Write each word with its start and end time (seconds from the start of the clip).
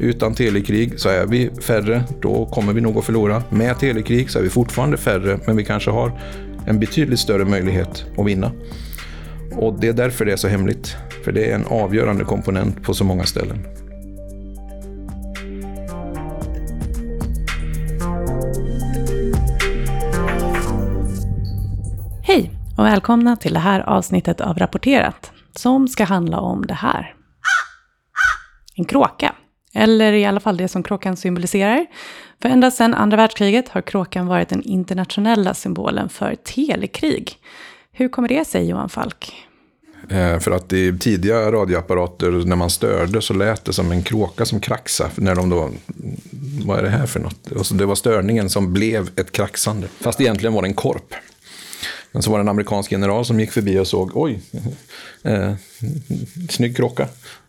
Utan 0.00 0.34
telekrig 0.34 1.00
så 1.00 1.08
är 1.08 1.26
vi 1.26 1.50
färre, 1.60 2.04
då 2.20 2.46
kommer 2.46 2.72
vi 2.72 2.80
nog 2.80 2.98
att 2.98 3.04
förlora. 3.04 3.42
Med 3.50 3.78
telekrig 3.78 4.30
så 4.30 4.38
är 4.38 4.42
vi 4.42 4.50
fortfarande 4.50 4.96
färre, 4.96 5.40
men 5.46 5.56
vi 5.56 5.64
kanske 5.64 5.90
har 5.90 6.20
en 6.66 6.80
betydligt 6.80 7.18
större 7.18 7.44
möjlighet 7.44 8.06
att 8.16 8.26
vinna. 8.26 8.52
Och 9.52 9.80
det 9.80 9.88
är 9.88 9.92
därför 9.92 10.24
det 10.24 10.32
är 10.32 10.36
så 10.36 10.48
hemligt. 10.48 10.96
För 11.24 11.32
det 11.32 11.50
är 11.50 11.54
en 11.54 11.66
avgörande 11.66 12.24
komponent 12.24 12.82
på 12.82 12.94
så 12.94 13.04
många 13.04 13.24
ställen. 13.24 13.85
Och 22.76 22.84
välkomna 22.84 23.36
till 23.36 23.54
det 23.54 23.60
här 23.60 23.80
avsnittet 23.80 24.40
av 24.40 24.58
Rapporterat 24.58 25.32
som 25.56 25.88
ska 25.88 26.04
handla 26.04 26.40
om 26.40 26.66
det 26.66 26.74
här. 26.74 27.14
En 28.76 28.84
kråka. 28.84 29.34
Eller 29.74 30.12
i 30.12 30.24
alla 30.24 30.40
fall 30.40 30.56
det 30.56 30.68
som 30.68 30.82
kråkan 30.82 31.16
symboliserar. 31.16 31.86
För 32.42 32.48
ända 32.48 32.70
sedan 32.70 32.94
andra 32.94 33.16
världskriget 33.16 33.68
har 33.68 33.80
kråkan 33.80 34.26
varit 34.26 34.48
den 34.48 34.62
internationella 34.62 35.54
symbolen 35.54 36.08
för 36.08 36.34
telekrig. 36.34 37.34
Hur 37.92 38.08
kommer 38.08 38.28
det 38.28 38.44
sig, 38.44 38.68
Johan 38.68 38.88
Falk? 38.88 39.34
Eh, 40.08 40.38
för 40.38 40.50
att 40.50 40.72
i 40.72 40.98
tidiga 40.98 41.52
radioapparater, 41.52 42.30
när 42.30 42.56
man 42.56 42.70
störde, 42.70 43.22
så 43.22 43.34
lät 43.34 43.64
det 43.64 43.72
som 43.72 43.92
en 43.92 44.02
kråka 44.02 44.44
som 44.44 44.60
kraxade. 44.60 45.10
När 45.16 45.34
de 45.34 45.50
då, 45.50 45.70
vad 46.64 46.78
är 46.78 46.82
det 46.82 46.90
här 46.90 47.06
för 47.06 47.20
något? 47.20 47.52
Och 47.52 47.66
så 47.66 47.74
det 47.74 47.86
var 47.86 47.94
störningen 47.94 48.50
som 48.50 48.72
blev 48.72 49.10
ett 49.16 49.32
kraxande. 49.32 49.88
Fast 50.00 50.20
egentligen 50.20 50.54
var 50.54 50.62
det 50.62 50.68
en 50.68 50.74
korp. 50.74 51.14
Men 52.16 52.22
så 52.22 52.30
var 52.30 52.38
det 52.38 52.42
en 52.42 52.48
amerikansk 52.48 52.92
general 52.92 53.24
som 53.24 53.40
gick 53.40 53.52
förbi 53.52 53.78
och 53.78 53.86
såg, 53.86 54.10
oj, 54.14 54.40
eh, 55.22 55.54
snygg 56.50 56.76
kråka. 56.76 57.08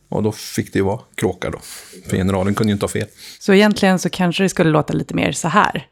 Och 0.10 0.24
då 0.24 0.32
fick 0.32 0.74
det 0.74 0.80
ju 0.80 0.86
vara 0.86 1.00
kråka 1.16 1.50
då. 1.50 1.60
För 2.10 2.18
generalen 2.18 2.56
kunde 2.56 2.72
ju 2.72 2.74
inte 2.74 2.84
ha 2.84 2.90
fel. 2.90 3.08
Så 3.40 3.54
egentligen 3.54 4.00
så 4.00 4.10
kanske 4.10 4.44
det 4.44 4.50
skulle 4.50 4.70
låta 4.70 4.94
lite 4.94 5.14
mer 5.14 5.32
så 5.32 5.48
här. 5.48 5.88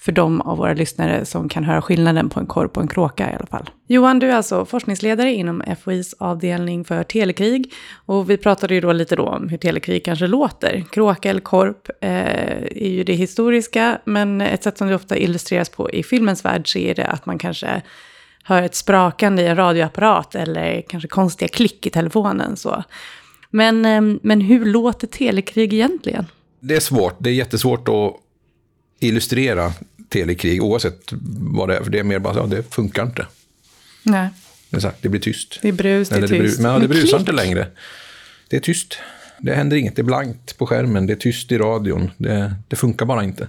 För 0.00 0.12
de 0.12 0.40
av 0.40 0.58
våra 0.58 0.74
lyssnare 0.74 1.24
som 1.24 1.48
kan 1.48 1.64
höra 1.64 1.82
skillnaden 1.82 2.28
på 2.28 2.40
en 2.40 2.46
korp 2.46 2.76
och 2.76 2.82
en 2.82 2.88
kråka 2.88 3.30
i 3.30 3.34
alla 3.34 3.46
fall. 3.46 3.70
Johan, 3.86 4.18
du 4.18 4.30
är 4.30 4.34
alltså 4.34 4.64
forskningsledare 4.64 5.32
inom 5.32 5.62
FOIs 5.82 6.14
avdelning 6.18 6.84
för 6.84 7.02
telekrig. 7.02 7.72
Och 8.06 8.30
vi 8.30 8.36
pratade 8.36 8.74
ju 8.74 8.80
då 8.80 8.92
lite 8.92 9.16
då 9.16 9.26
om 9.26 9.48
hur 9.48 9.58
telekrig 9.58 10.04
kanske 10.04 10.26
låter. 10.26 10.84
Kråka 10.92 11.30
eller 11.30 11.40
korp 11.40 11.88
eh, 12.00 12.10
är 12.10 12.88
ju 12.88 13.04
det 13.04 13.12
historiska, 13.12 13.98
men 14.04 14.40
ett 14.40 14.62
sätt 14.62 14.78
som 14.78 14.88
det 14.88 14.94
ofta 14.94 15.16
illustreras 15.16 15.68
på 15.68 15.90
i 15.90 16.02
filmens 16.02 16.44
värld 16.44 16.72
så 16.72 16.78
är 16.78 16.94
det 16.94 17.06
att 17.06 17.26
man 17.26 17.38
kanske 17.38 17.82
hör 18.44 18.62
ett 18.62 18.74
sprakande 18.74 19.42
i 19.42 19.46
en 19.46 19.56
radioapparat 19.56 20.34
eller 20.34 20.82
kanske 20.88 21.08
konstiga 21.08 21.48
klick 21.48 21.86
i 21.86 21.90
telefonen. 21.90 22.56
Så. 22.56 22.84
Men, 23.50 23.84
eh, 23.84 24.18
men 24.22 24.40
hur 24.40 24.64
låter 24.64 25.06
telekrig 25.06 25.72
egentligen? 25.72 26.26
Det 26.60 26.76
är 26.76 26.80
svårt. 26.80 27.16
Det 27.18 27.30
är 27.30 27.34
jättesvårt 27.34 27.88
att 27.88 28.29
illustrera 29.00 29.72
telekrig 30.08 30.62
oavsett 30.62 31.00
vad 31.40 31.68
det 31.68 31.76
är. 31.76 31.82
För 31.82 31.90
det 31.90 31.98
är 31.98 32.02
mer 32.04 32.18
bara 32.18 32.34
ja, 32.36 32.46
det 32.46 32.74
funkar 32.74 33.02
inte. 33.02 33.26
Nej. 34.02 34.28
Det, 34.70 34.82
här, 34.82 34.92
det 35.00 35.08
blir 35.08 35.20
tyst. 35.20 35.58
Det 35.62 35.68
är 35.68 35.72
brus, 35.72 36.08
det 36.08 36.14
är 36.14 36.18
Eller 36.18 36.28
det, 36.28 36.38
tyst. 36.44 36.58
bru- 36.58 36.62
men, 36.62 36.72
ja, 36.72 36.78
det 36.78 36.88
Men 36.88 36.96
brusar 36.96 37.18
inte 37.18 37.32
längre. 37.32 37.66
Det 38.48 38.56
är 38.56 38.60
tyst. 38.60 38.98
Det 39.38 39.54
händer 39.54 39.76
inget. 39.76 39.96
Det 39.96 40.02
är 40.02 40.04
blankt 40.04 40.58
på 40.58 40.66
skärmen. 40.66 41.06
Det 41.06 41.12
är 41.12 41.16
tyst 41.16 41.52
i 41.52 41.58
radion. 41.58 42.10
Det, 42.16 42.54
det 42.68 42.76
funkar 42.76 43.06
bara 43.06 43.24
inte. 43.24 43.48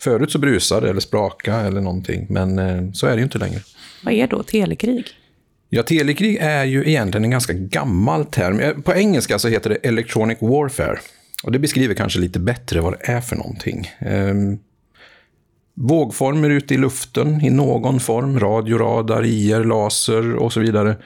Förut 0.00 0.32
så 0.32 0.38
brusade 0.38 0.86
det 0.86 0.90
eller 0.90 1.00
spraka 1.00 1.56
eller 1.60 1.80
någonting. 1.80 2.26
Men 2.30 2.58
eh, 2.58 2.92
så 2.92 3.06
är 3.06 3.10
det 3.10 3.16
ju 3.16 3.22
inte 3.24 3.38
längre. 3.38 3.60
Vad 4.04 4.14
är 4.14 4.26
då 4.26 4.42
telekrig? 4.42 5.06
Ja, 5.68 5.82
telekrig 5.82 6.36
är 6.40 6.64
ju 6.64 6.88
egentligen 6.88 7.24
en 7.24 7.30
ganska 7.30 7.52
gammal 7.52 8.24
term. 8.24 8.60
Eh, 8.60 8.72
På 8.74 8.94
engelska 8.94 9.38
så 9.38 9.48
heter 9.48 9.70
det 9.70 9.76
electronic 9.76 10.38
warfare. 10.40 10.98
Och 11.42 11.52
det 11.52 11.58
beskriver 11.58 11.94
kanske 11.94 12.18
lite 12.18 12.38
bättre 12.38 12.80
vad 12.80 12.92
det 12.92 13.12
är 13.12 13.20
för 13.20 13.36
någonting. 13.36 13.90
Ehm, 13.98 14.58
vågformer 15.80 16.50
ute 16.50 16.74
i 16.74 16.76
luften 16.76 17.44
i 17.44 17.50
någon 17.50 18.00
form. 18.00 18.40
Radio, 18.40 18.78
radar, 18.78 19.24
IR, 19.24 19.64
laser 19.64 20.34
och 20.34 20.52
så 20.52 20.60
vidare. 20.60 20.96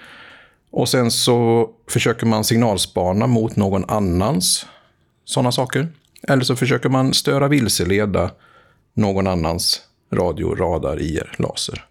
Och 0.71 0.89
sen 0.89 1.11
så 1.11 1.71
försöker 1.91 2.27
man 2.27 2.45
signalspana 2.45 3.27
mot 3.27 3.57
någon 3.57 3.85
annans 3.91 4.67
sådana 5.25 5.53
saker. 5.53 5.89
Eller 6.29 6.45
så 6.45 6.57
försöker 6.57 6.89
man 6.89 7.15
störa 7.15 7.49
vilseleda 7.49 8.31
någon 8.95 9.27
annans 9.27 9.81
radio, 10.13 10.55
radar, 10.55 11.01
IR, 11.01 11.35
laser. 11.39 11.85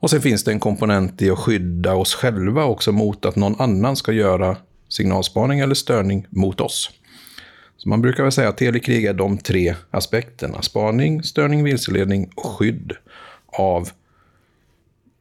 Och 0.00 0.10
sen 0.10 0.20
finns 0.20 0.44
det 0.44 0.52
en 0.52 0.60
komponent 0.60 1.22
i 1.22 1.30
att 1.30 1.38
skydda 1.38 1.94
oss 1.94 2.14
själva 2.14 2.64
också 2.64 2.92
mot 2.92 3.24
att 3.24 3.36
någon 3.36 3.60
annan 3.60 3.96
ska 3.96 4.12
göra 4.12 4.56
signalspaning 4.88 5.60
eller 5.60 5.74
störning 5.74 6.26
mot 6.30 6.60
oss. 6.60 6.90
Så 7.82 7.88
man 7.88 8.02
brukar 8.02 8.22
väl 8.22 8.32
säga 8.32 8.48
att 8.48 8.56
telekrig 8.56 9.04
är 9.04 9.14
de 9.14 9.38
tre 9.38 9.74
aspekterna. 9.90 10.62
Spaning, 10.62 11.22
störning, 11.22 11.64
vilseledning 11.64 12.30
och 12.36 12.46
skydd 12.46 12.92
av, 13.46 13.88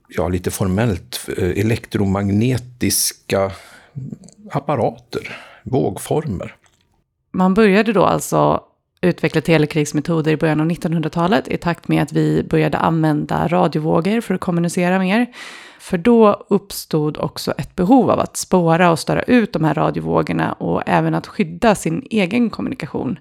ja 0.08 0.30
lite 0.30 0.52
formellt, 0.52 1.30
eh, 1.38 1.50
elektromagnetiska 1.50 3.52
apparater, 4.52 5.38
vågformer. 5.64 6.56
Man 7.34 7.54
började 7.54 7.94
då 7.94 8.04
alltså 8.04 8.64
utveckla 9.02 9.42
telekrigsmetoder 9.42 10.32
i 10.32 10.38
början 10.38 10.62
av 10.62 10.68
1900-talet 10.68 11.48
i 11.48 11.58
takt 11.58 11.88
med 11.88 12.04
att 12.04 12.14
vi 12.14 12.44
började 12.44 12.78
använda 12.78 13.48
radiovågor 13.48 14.22
för 14.22 14.34
att 14.34 14.42
kommunicera 14.42 15.00
mer. 15.00 15.28
För 15.82 15.98
då 15.98 16.46
uppstod 16.50 17.18
också 17.18 17.52
ett 17.58 17.76
behov 17.76 18.12
av 18.12 18.20
att 18.20 18.38
spåra 18.38 18.92
och 18.92 19.00
störa 19.00 19.22
ut 19.22 19.54
de 19.54 19.64
här 19.64 19.74
radiovågorna 19.74 20.54
och 20.54 20.84
även 20.86 21.16
att 21.16 21.28
skydda 21.28 21.76
sin 21.76 22.08
egen 22.10 22.50
kommunikation. 22.50 23.20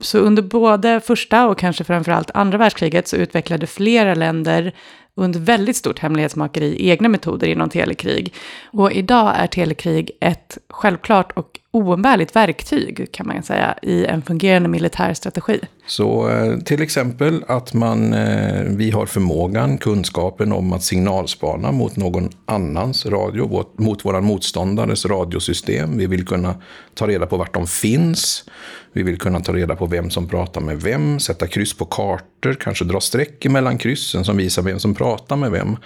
Så 0.00 0.18
under 0.18 0.42
både 0.42 1.00
första 1.00 1.48
och 1.48 1.58
kanske 1.58 1.84
framförallt 1.84 2.30
andra 2.34 2.58
världskriget 2.58 3.08
så 3.08 3.16
utvecklade 3.16 3.66
flera 3.66 4.14
länder 4.14 4.72
under 5.16 5.40
väldigt 5.40 5.76
stort 5.76 5.98
hemlighetsmakeri 5.98 6.88
egna 6.88 7.08
metoder 7.08 7.46
inom 7.46 7.68
telekrig. 7.70 8.34
Och 8.72 8.92
idag 8.92 9.32
är 9.36 9.46
telekrig 9.46 10.10
ett 10.20 10.58
självklart 10.68 11.32
och 11.32 11.58
oumbärligt 11.70 12.36
verktyg 12.36 13.08
kan 13.12 13.26
man 13.26 13.42
säga 13.42 13.78
i 13.82 14.04
en 14.04 14.22
fungerande 14.22 14.68
militär 14.68 15.14
strategi. 15.14 15.60
Så 15.86 16.28
eh, 16.28 16.58
till 16.58 16.82
exempel 16.82 17.44
att 17.48 17.74
man, 17.74 18.12
eh, 18.12 18.62
vi 18.66 18.90
har 18.90 19.06
förmågan, 19.06 19.78
kunskapen 19.78 20.52
om 20.52 20.72
att 20.72 20.82
signalspana 20.82 21.72
mot 21.72 21.96
någon 21.96 22.30
annans 22.46 23.06
radio, 23.06 23.66
mot 23.76 24.04
vår 24.04 24.20
motståndares 24.20 25.06
radiosystem. 25.06 25.98
Vi 25.98 26.06
vill 26.06 26.26
kunna 26.26 26.54
ta 26.94 27.06
reda 27.06 27.26
på 27.26 27.36
vart 27.36 27.54
de 27.54 27.66
finns. 27.66 28.44
Vi 28.92 29.02
vill 29.02 29.18
kunna 29.18 29.40
ta 29.40 29.52
reda 29.52 29.76
på 29.76 29.86
vem 29.86 30.10
som 30.10 30.28
pratar 30.28 30.60
med 30.60 30.80
vem, 30.80 31.20
sätta 31.20 31.46
kryss 31.46 31.76
på 31.76 31.84
kartor, 31.84 32.54
kanske 32.60 32.84
dra 32.84 33.00
streck 33.00 33.46
mellan 33.46 33.78
kryssen 33.78 34.24
som 34.24 34.36
visar 34.36 34.62
vem 34.62 34.78
som 34.78 34.94
pratar 34.94 35.01
med 35.36 35.50
vem. 35.50 35.76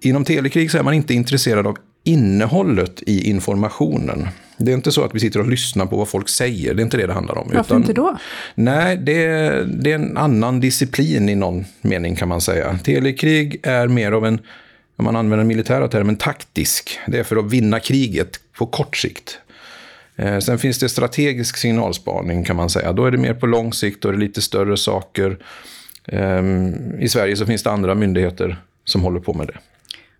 Inom 0.00 0.24
telekrig 0.24 0.70
så 0.70 0.78
är 0.78 0.82
man 0.82 0.94
inte 0.94 1.14
intresserad 1.14 1.66
av 1.66 1.76
innehållet 2.04 3.02
i 3.06 3.30
informationen. 3.30 4.28
Det 4.56 4.70
är 4.70 4.74
inte 4.74 4.92
så 4.92 5.04
att 5.04 5.14
vi 5.14 5.20
sitter 5.20 5.40
och 5.40 5.48
lyssnar 5.48 5.86
på 5.86 5.96
vad 5.96 6.08
folk 6.08 6.28
säger, 6.28 6.74
det 6.74 6.82
är 6.82 6.84
inte 6.84 6.96
det 6.96 7.06
det 7.06 7.12
handlar 7.12 7.38
om. 7.38 7.50
Varför 7.54 7.76
inte 7.76 7.92
då? 7.92 8.18
Nej, 8.54 8.96
det 8.96 9.24
är, 9.24 9.64
det 9.64 9.90
är 9.90 9.94
en 9.94 10.16
annan 10.16 10.60
disciplin 10.60 11.28
i 11.28 11.34
någon 11.34 11.64
mening 11.80 12.16
kan 12.16 12.28
man 12.28 12.40
säga. 12.40 12.78
Telekrig 12.84 13.60
är 13.62 13.88
mer 13.88 14.12
av 14.12 14.26
en, 14.26 14.38
om 14.96 15.04
man 15.04 15.16
använder 15.16 15.36
den 15.36 15.46
militära 15.46 15.88
termen, 15.88 16.16
taktisk. 16.16 16.98
Det 17.06 17.18
är 17.18 17.24
för 17.24 17.36
att 17.36 17.52
vinna 17.52 17.80
kriget 17.80 18.40
på 18.58 18.66
kort 18.66 18.96
sikt. 18.96 19.38
Eh, 20.16 20.38
Sen 20.38 20.58
finns 20.58 20.78
det 20.78 20.88
strategisk 20.88 21.56
signalspaning 21.56 22.44
kan 22.44 22.56
man 22.56 22.70
säga. 22.70 22.92
Då 22.92 23.04
är 23.04 23.10
det 23.10 23.18
mer 23.18 23.34
på 23.34 23.46
lång 23.46 23.72
sikt 23.72 24.04
och 24.04 24.12
det 24.12 24.18
är 24.18 24.20
lite 24.20 24.42
större 24.42 24.76
saker. 24.76 25.38
Ehm, 26.08 27.00
I 27.00 27.08
Sverige 27.08 27.36
så 27.36 27.46
finns 27.46 27.62
det 27.62 27.70
andra 27.70 27.94
myndigheter 27.94 28.56
som 28.84 29.02
håller 29.02 29.20
på 29.20 29.34
med 29.34 29.46
det. 29.46 29.58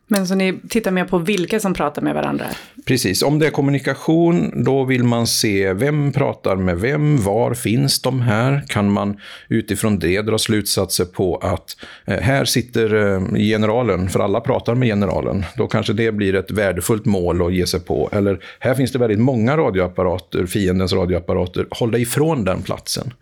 Men 0.06 0.26
så 0.26 0.34
ni 0.34 0.54
tittar 0.68 0.90
mer 0.90 1.04
på 1.04 1.18
vilka 1.18 1.60
som 1.60 1.74
pratar 1.74 2.02
med 2.02 2.14
varandra? 2.14 2.46
Precis, 2.84 3.22
om 3.22 3.38
det 3.38 3.46
är 3.46 3.50
kommunikation 3.50 4.64
då 4.64 4.84
vill 4.84 5.04
man 5.04 5.26
se 5.26 5.72
vem 5.72 6.12
pratar 6.12 6.56
med 6.56 6.78
vem, 6.78 7.22
var 7.22 7.54
finns 7.54 8.02
de 8.02 8.20
här? 8.20 8.62
Kan 8.68 8.92
man 8.92 9.16
utifrån 9.48 9.98
det 9.98 10.22
dra 10.22 10.38
slutsatser 10.38 11.04
på 11.04 11.36
att 11.36 11.76
eh, 12.04 12.20
här 12.20 12.44
sitter 12.44 12.94
eh, 12.94 13.34
generalen, 13.34 14.08
för 14.08 14.20
alla 14.20 14.40
pratar 14.40 14.74
med 14.74 14.88
generalen. 14.88 15.44
Då 15.56 15.66
kanske 15.66 15.92
det 15.92 16.12
blir 16.12 16.34
ett 16.34 16.50
värdefullt 16.50 17.04
mål 17.04 17.46
att 17.46 17.54
ge 17.54 17.66
sig 17.66 17.80
på. 17.80 18.08
Eller 18.12 18.40
här 18.58 18.74
finns 18.74 18.92
det 18.92 18.98
väldigt 18.98 19.20
många 19.20 19.56
radioapparater, 19.56 20.46
fiendens 20.46 20.92
radioapparater, 20.92 21.66
håll 21.70 21.90
dig 21.90 22.02
ifrån 22.02 22.44
den 22.44 22.62
platsen. 22.62 23.12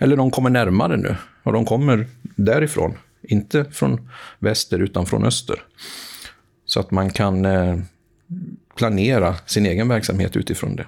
Eller 0.00 0.16
de 0.16 0.30
kommer 0.30 0.50
närmare 0.50 0.96
nu 0.96 1.16
och 1.42 1.52
de 1.52 1.64
kommer 1.64 2.06
därifrån. 2.22 2.94
Inte 3.22 3.64
från 3.64 4.10
väster 4.38 4.78
utan 4.78 5.06
från 5.06 5.24
öster. 5.24 5.62
Så 6.66 6.80
att 6.80 6.90
man 6.90 7.10
kan 7.10 7.44
eh, 7.44 7.78
planera 8.76 9.34
sin 9.46 9.66
egen 9.66 9.88
verksamhet 9.88 10.36
utifrån 10.36 10.76
det. 10.76 10.86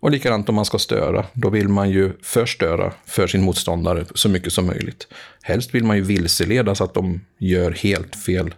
Och 0.00 0.10
likadant 0.10 0.48
om 0.48 0.54
man 0.54 0.64
ska 0.64 0.78
störa, 0.78 1.26
då 1.32 1.50
vill 1.50 1.68
man 1.68 1.90
ju 1.90 2.12
förstöra 2.22 2.92
för 3.04 3.26
sin 3.26 3.42
motståndare 3.42 4.04
så 4.14 4.28
mycket 4.28 4.52
som 4.52 4.66
möjligt. 4.66 5.08
Helst 5.42 5.74
vill 5.74 5.84
man 5.84 5.96
ju 5.96 6.02
vilseleda 6.02 6.74
så 6.74 6.84
att 6.84 6.94
de 6.94 7.20
gör 7.38 7.70
helt 7.70 8.16
fel 8.16 8.54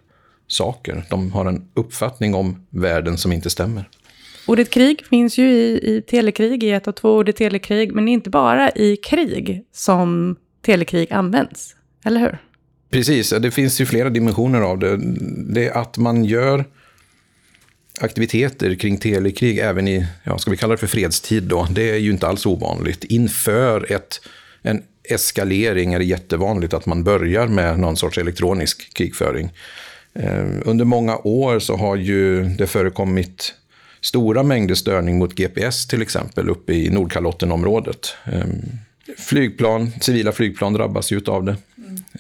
saker. 0.46 1.04
De 1.10 1.32
har 1.32 1.46
en 1.46 1.68
uppfattning 1.74 2.34
om 2.34 2.66
världen 2.70 3.18
som 3.18 3.32
inte 3.32 3.50
stämmer. 3.50 3.88
Ordet 4.48 4.70
krig 4.70 5.06
finns 5.06 5.38
ju 5.38 5.50
i, 5.50 5.96
i 5.96 6.02
telekrig, 6.02 6.64
i 6.64 6.70
ett 6.70 6.88
av 6.88 6.92
två 6.92 7.16
ord 7.16 7.34
telekrig, 7.34 7.92
men 7.92 8.04
det 8.04 8.10
är 8.10 8.12
inte 8.12 8.30
bara 8.30 8.70
i 8.70 8.96
krig 8.96 9.64
som 9.72 10.36
telekrig 10.62 11.12
används, 11.12 11.76
eller 12.04 12.20
hur? 12.20 12.38
Precis, 12.90 13.30
det 13.30 13.50
finns 13.50 13.80
ju 13.80 13.86
flera 13.86 14.10
dimensioner 14.10 14.60
av 14.60 14.78
det. 14.78 14.98
Det 15.54 15.68
är 15.68 15.78
att 15.78 15.98
man 15.98 16.24
gör 16.24 16.64
aktiviteter 18.00 18.74
kring 18.74 18.96
telekrig 18.96 19.58
även 19.58 19.88
i, 19.88 20.06
ja, 20.24 20.38
ska 20.38 20.50
vi 20.50 20.56
kalla 20.56 20.72
det 20.74 20.78
för 20.78 20.86
fredstid 20.86 21.42
då, 21.42 21.66
det 21.70 21.90
är 21.90 21.98
ju 21.98 22.10
inte 22.10 22.26
alls 22.26 22.46
ovanligt. 22.46 23.04
Inför 23.04 23.92
ett, 23.92 24.20
en 24.62 24.82
eskalering 25.04 25.94
är 25.94 25.98
det 25.98 26.04
jättevanligt 26.04 26.74
att 26.74 26.86
man 26.86 27.04
börjar 27.04 27.46
med 27.46 27.78
någon 27.78 27.96
sorts 27.96 28.18
elektronisk 28.18 28.94
krigföring. 28.94 29.52
Eh, 30.14 30.46
under 30.64 30.84
många 30.84 31.16
år 31.16 31.58
så 31.58 31.76
har 31.76 31.96
ju 31.96 32.44
det 32.44 32.66
förekommit 32.66 33.54
stora 34.00 34.42
mängder 34.42 34.74
störning 34.74 35.18
mot 35.18 35.34
GPS 35.34 35.86
till 35.86 36.02
exempel 36.02 36.48
uppe 36.48 36.72
i 36.72 36.90
Nordkalottenområdet. 36.90 38.14
Ehm, 38.24 38.60
flygplan, 39.18 39.92
civila 40.00 40.32
flygplan 40.32 40.72
drabbas 40.72 41.12
ju 41.12 41.20
av 41.26 41.44
det. 41.44 41.56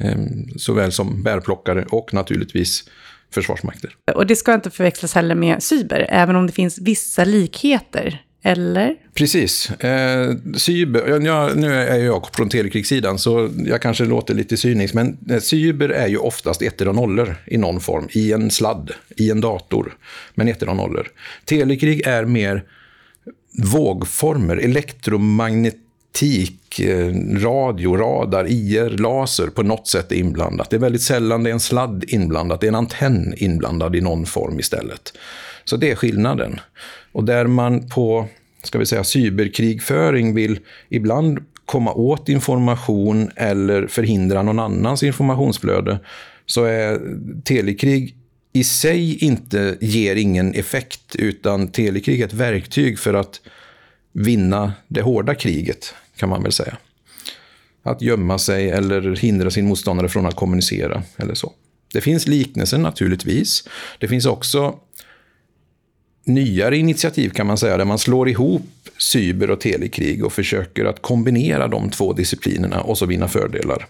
Mm. 0.00 0.58
Såväl 0.58 0.92
som 0.92 1.22
bärplockare 1.22 1.84
och 1.84 2.14
naturligtvis 2.14 2.84
försvarsmakter. 3.30 3.90
Och 4.14 4.26
det 4.26 4.36
ska 4.36 4.54
inte 4.54 4.70
förväxlas 4.70 5.14
heller 5.14 5.34
med 5.34 5.62
cyber, 5.62 6.06
även 6.10 6.36
om 6.36 6.46
det 6.46 6.52
finns 6.52 6.78
vissa 6.78 7.24
likheter. 7.24 8.22
Eller? 8.42 8.96
Precis. 9.14 9.70
Eh, 9.70 10.34
cyber, 10.56 11.26
ja, 11.26 11.50
nu 11.54 11.74
är 11.74 11.98
jag 11.98 12.28
från 12.32 12.48
telekrigssidan, 12.48 13.18
så 13.18 13.50
jag 13.66 13.82
kanske 13.82 14.04
låter 14.04 14.34
lite 14.34 14.56
cynisk, 14.56 14.94
men 14.94 15.18
eh, 15.30 15.38
cyber 15.38 15.88
är 15.88 16.08
ju 16.08 16.16
oftast 16.16 16.62
ettor 16.62 16.88
och 16.88 16.94
nollor 16.94 17.36
i 17.46 17.56
någon 17.56 17.80
form, 17.80 18.08
i 18.10 18.32
en 18.32 18.50
sladd, 18.50 18.90
i 19.16 19.30
en 19.30 19.40
dator, 19.40 19.96
men 20.34 20.48
ettor 20.48 20.68
och 20.68 20.76
nollor. 20.76 21.08
Telekrig 21.44 22.06
är 22.06 22.24
mer 22.24 22.64
vågformer, 23.58 24.56
elektromagnetik, 24.56 26.80
eh, 26.80 27.14
radio, 27.36 27.96
radar, 27.96 28.50
IR, 28.50 28.90
laser 28.90 29.46
på 29.46 29.62
något 29.62 29.88
sätt 29.88 30.12
är 30.12 30.16
inblandat. 30.16 30.70
Det 30.70 30.76
är 30.76 30.80
väldigt 30.80 31.02
sällan 31.02 31.42
det 31.42 31.50
är 31.50 31.54
en 31.54 31.60
sladd 31.60 32.04
inblandat, 32.08 32.60
det 32.60 32.66
är 32.66 32.68
en 32.68 32.74
antenn 32.74 33.34
inblandad 33.36 33.96
i 33.96 34.00
någon 34.00 34.26
form 34.26 34.60
istället. 34.60 35.12
Så 35.64 35.76
det 35.76 35.90
är 35.90 35.94
skillnaden. 35.94 36.60
Och 37.18 37.24
där 37.24 37.46
man 37.46 37.88
på 37.88 38.28
ska 38.62 38.78
vi 38.78 38.86
säga, 38.86 39.04
cyberkrigföring 39.04 40.34
vill 40.34 40.58
ibland 40.88 41.38
komma 41.64 41.92
åt 41.92 42.28
information 42.28 43.30
eller 43.36 43.86
förhindra 43.86 44.42
någon 44.42 44.58
annans 44.58 45.02
informationsflöde 45.02 46.00
så 46.46 46.64
är 46.64 47.00
telekrig 47.44 48.16
i 48.52 48.64
sig 48.64 49.24
inte 49.24 49.76
ger 49.80 50.16
ingen 50.16 50.54
effekt 50.54 51.16
utan 51.16 51.68
telekrig 51.68 52.20
är 52.20 52.26
ett 52.26 52.32
verktyg 52.32 52.98
för 52.98 53.14
att 53.14 53.40
vinna 54.12 54.72
det 54.88 55.02
hårda 55.02 55.34
kriget, 55.34 55.94
kan 56.16 56.28
man 56.28 56.42
väl 56.42 56.52
säga. 56.52 56.76
Att 57.82 58.02
gömma 58.02 58.38
sig 58.38 58.70
eller 58.70 59.16
hindra 59.16 59.50
sin 59.50 59.66
motståndare 59.66 60.08
från 60.08 60.26
att 60.26 60.36
kommunicera 60.36 61.02
eller 61.16 61.34
så. 61.34 61.52
Det 61.92 62.00
finns 62.00 62.26
liknelser 62.26 62.78
naturligtvis. 62.78 63.68
Det 63.98 64.08
finns 64.08 64.26
också 64.26 64.78
nyare 66.28 66.76
initiativ 66.76 67.30
kan 67.30 67.46
man 67.46 67.58
säga, 67.58 67.76
där 67.76 67.84
man 67.84 67.98
slår 67.98 68.28
ihop 68.28 68.62
cyber 68.98 69.50
och 69.50 69.60
telekrig 69.60 70.24
och 70.24 70.32
försöker 70.32 70.84
att 70.84 71.02
kombinera 71.02 71.68
de 71.68 71.90
två 71.90 72.12
disciplinerna 72.12 72.80
och 72.80 72.98
så 72.98 73.06
vinna 73.06 73.28
fördelar. 73.28 73.86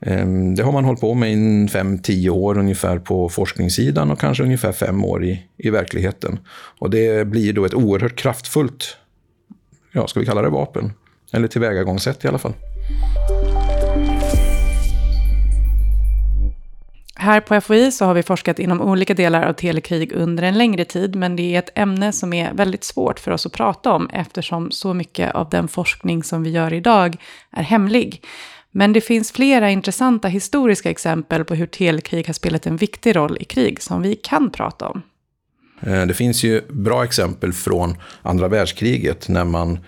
Ehm, 0.00 0.54
det 0.54 0.62
har 0.62 0.72
man 0.72 0.84
hållit 0.84 1.00
på 1.00 1.14
med 1.14 1.32
i 1.32 1.36
5-10 1.36 2.28
år 2.28 2.58
ungefär 2.58 2.98
på 2.98 3.28
forskningssidan 3.28 4.10
och 4.10 4.20
kanske 4.20 4.42
ungefär 4.42 4.72
5 4.72 5.04
år 5.04 5.24
i, 5.24 5.42
i 5.56 5.70
verkligheten. 5.70 6.38
Och 6.78 6.90
det 6.90 7.26
blir 7.26 7.52
då 7.52 7.64
ett 7.64 7.74
oerhört 7.74 8.16
kraftfullt 8.16 8.96
ja, 9.92 10.06
ska 10.06 10.20
vi 10.20 10.26
kalla 10.26 10.42
det 10.42 10.48
vapen? 10.48 10.92
Eller 11.32 11.48
tillvägagångssätt 11.48 12.24
i 12.24 12.28
alla 12.28 12.38
fall. 12.38 12.54
Här 17.20 17.40
på 17.40 17.60
FOI 17.60 17.92
så 17.92 18.04
har 18.04 18.14
vi 18.14 18.22
forskat 18.22 18.58
inom 18.58 18.80
olika 18.80 19.14
delar 19.14 19.42
av 19.42 19.52
telekrig 19.52 20.12
under 20.12 20.42
en 20.42 20.58
längre 20.58 20.84
tid, 20.84 21.16
men 21.16 21.36
det 21.36 21.54
är 21.54 21.58
ett 21.58 21.70
ämne 21.74 22.12
som 22.12 22.32
är 22.32 22.54
väldigt 22.54 22.84
svårt 22.84 23.20
för 23.20 23.30
oss 23.30 23.46
att 23.46 23.52
prata 23.52 23.92
om 23.92 24.10
eftersom 24.12 24.70
så 24.70 24.94
mycket 24.94 25.34
av 25.34 25.50
den 25.50 25.68
forskning 25.68 26.22
som 26.22 26.42
vi 26.42 26.50
gör 26.50 26.72
idag 26.72 27.16
är 27.50 27.62
hemlig. 27.62 28.24
Men 28.70 28.92
det 28.92 29.00
finns 29.00 29.32
flera 29.32 29.70
intressanta 29.70 30.28
historiska 30.28 30.90
exempel 30.90 31.44
på 31.44 31.54
hur 31.54 31.66
telekrig 31.66 32.26
har 32.26 32.34
spelat 32.34 32.66
en 32.66 32.76
viktig 32.76 33.16
roll 33.16 33.36
i 33.40 33.44
krig 33.44 33.82
som 33.82 34.02
vi 34.02 34.14
kan 34.14 34.50
prata 34.50 34.88
om. 34.88 35.02
Eh, 35.80 36.06
det 36.06 36.14
finns 36.14 36.44
ju 36.44 36.62
bra 36.68 37.04
exempel 37.04 37.52
från 37.52 37.96
andra 38.22 38.48
världskriget 38.48 39.28
när 39.28 39.44
man, 39.44 39.78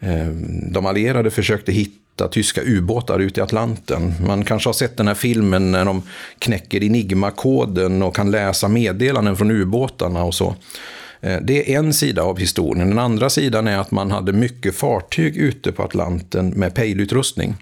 eh, 0.00 0.26
de 0.72 0.86
allierade 0.86 1.30
försökte 1.30 1.72
hitta 1.72 2.03
tyska 2.16 2.62
ubåtar 2.62 3.18
ute 3.18 3.40
i 3.40 3.42
Atlanten. 3.42 4.14
Man 4.26 4.44
kanske 4.44 4.68
har 4.68 4.74
sett 4.74 4.96
den 4.96 5.08
här 5.08 5.14
filmen 5.14 5.70
när 5.70 5.84
de 5.84 6.02
knäcker 6.38 6.82
Enigma-koden 6.82 8.02
och 8.02 8.16
kan 8.16 8.30
läsa 8.30 8.68
meddelanden 8.68 9.36
från 9.36 9.50
ubåtarna 9.50 10.24
och 10.24 10.34
så. 10.34 10.54
Eh, 11.20 11.40
det 11.42 11.74
är 11.74 11.78
en 11.78 11.94
sida 11.94 12.22
av 12.22 12.38
historien. 12.38 12.88
Den 12.88 12.98
andra 12.98 13.30
sidan 13.30 13.68
är 13.68 13.78
att 13.78 13.90
man 13.90 14.10
hade 14.10 14.32
mycket 14.32 14.74
fartyg 14.74 15.36
ute 15.36 15.72
på 15.72 15.82
Atlanten 15.82 16.48
med 16.48 16.74
pejlutrustning. 16.74 17.54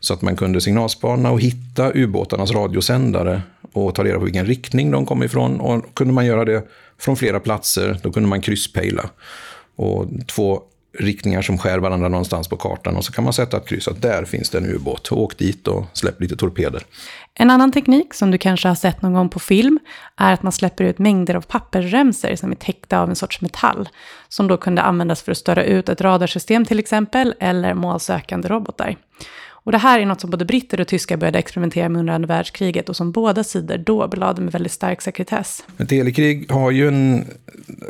Så 0.00 0.14
att 0.14 0.22
man 0.22 0.36
kunde 0.36 0.60
signalspana 0.60 1.30
och 1.30 1.40
hitta 1.40 1.92
ubåtarnas 1.94 2.50
radiosändare 2.50 3.42
och 3.72 3.94
ta 3.94 4.04
reda 4.04 4.18
på 4.18 4.24
vilken 4.24 4.46
riktning 4.46 4.90
de 4.90 5.06
kom 5.06 5.22
ifrån. 5.22 5.60
Och 5.60 5.94
kunde 5.94 6.12
man 6.14 6.26
göra 6.26 6.44
det 6.44 6.62
från 6.98 7.16
flera 7.16 7.40
platser, 7.40 7.98
då 8.02 8.12
kunde 8.12 8.28
man 8.28 8.40
krysspejla. 8.40 9.10
Och 9.76 10.06
två 10.26 10.62
riktningar 10.98 11.42
som 11.42 11.58
skär 11.58 11.78
varandra 11.78 12.08
någonstans 12.08 12.48
på 12.48 12.56
kartan 12.56 12.96
och 12.96 13.04
så 13.04 13.12
kan 13.12 13.24
man 13.24 13.32
sätta 13.32 13.56
ett 13.56 13.68
kryss 13.68 13.88
att 13.88 14.02
där 14.02 14.24
finns 14.24 14.50
det 14.50 14.58
en 14.58 14.74
ubåt. 14.74 15.12
Åk 15.12 15.38
dit 15.38 15.68
och 15.68 15.84
släpp 15.92 16.20
lite 16.20 16.36
torpeder. 16.36 16.82
En 17.34 17.50
annan 17.50 17.72
teknik 17.72 18.14
som 18.14 18.30
du 18.30 18.38
kanske 18.38 18.68
har 18.68 18.74
sett 18.74 19.02
någon 19.02 19.12
gång 19.12 19.28
på 19.28 19.38
film 19.38 19.78
är 20.16 20.32
att 20.32 20.42
man 20.42 20.52
släpper 20.52 20.84
ut 20.84 20.98
mängder 20.98 21.34
av 21.34 21.40
pappersremser 21.40 22.36
som 22.36 22.50
är 22.50 22.56
täckta 22.56 23.00
av 23.00 23.08
en 23.08 23.16
sorts 23.16 23.40
metall 23.40 23.88
som 24.28 24.48
då 24.48 24.56
kunde 24.56 24.82
användas 24.82 25.22
för 25.22 25.32
att 25.32 25.38
störa 25.38 25.64
ut 25.64 25.88
ett 25.88 26.00
radarsystem 26.00 26.64
till 26.64 26.78
exempel 26.78 27.34
eller 27.40 27.74
målsökande 27.74 28.48
robotar. 28.48 28.96
Och 29.64 29.72
det 29.72 29.78
här 29.78 30.00
är 30.00 30.06
något 30.06 30.20
som 30.20 30.30
både 30.30 30.44
britter 30.44 30.80
och 30.80 30.88
tyskar 30.88 31.16
började 31.16 31.38
experimentera 31.38 31.88
med 31.88 32.00
under 32.00 32.12
andra 32.12 32.26
världskriget 32.26 32.88
och 32.88 32.96
som 32.96 33.12
båda 33.12 33.44
sidor 33.44 33.78
då 33.78 34.08
belade 34.08 34.42
med 34.42 34.52
väldigt 34.52 34.72
stark 34.72 35.02
sekretess. 35.02 35.64
Ett 35.78 35.88
telekrig 35.88 36.50
har 36.50 36.70
ju 36.70 36.88
en, 36.88 37.24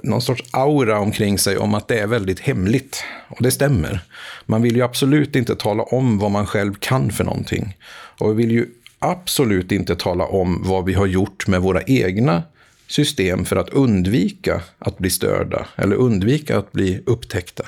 någon 0.03 0.23
sorts 0.23 0.45
aura 0.51 0.99
omkring 0.99 1.39
sig 1.39 1.59
om 1.59 1.75
att 1.75 1.89
det 1.89 1.99
är 1.99 2.07
väldigt 2.07 2.41
hemligt. 2.41 3.05
Och 3.29 3.43
det 3.43 3.51
stämmer. 3.51 4.01
Man 4.47 4.63
vill 4.63 4.77
ju 4.77 4.83
absolut 4.83 5.37
inte 5.37 5.57
tala 5.57 5.83
om 5.83 6.19
vad 6.19 6.31
man 6.31 6.47
själv 6.47 6.75
kan 6.75 7.13
för 7.13 7.25
någonting. 7.25 7.77
Och 8.19 8.31
vi 8.31 8.35
vill 8.35 8.51
ju 8.51 8.67
absolut 8.99 9.73
inte 9.73 9.97
tala 9.97 10.25
om 10.25 10.63
vad 10.65 10.85
vi 10.85 10.95
har 10.95 11.07
gjort 11.07 11.47
med 11.47 11.61
våra 11.61 11.83
egna 11.83 12.43
system 12.87 13.45
för 13.45 13.57
att 13.57 13.69
undvika 13.69 14.61
att 14.79 14.99
bli 14.99 15.11
störda 15.11 15.67
eller 15.77 15.97
undvika 15.97 16.59
att 16.59 16.73
bli 16.73 17.03
upptäckta. 17.07 17.65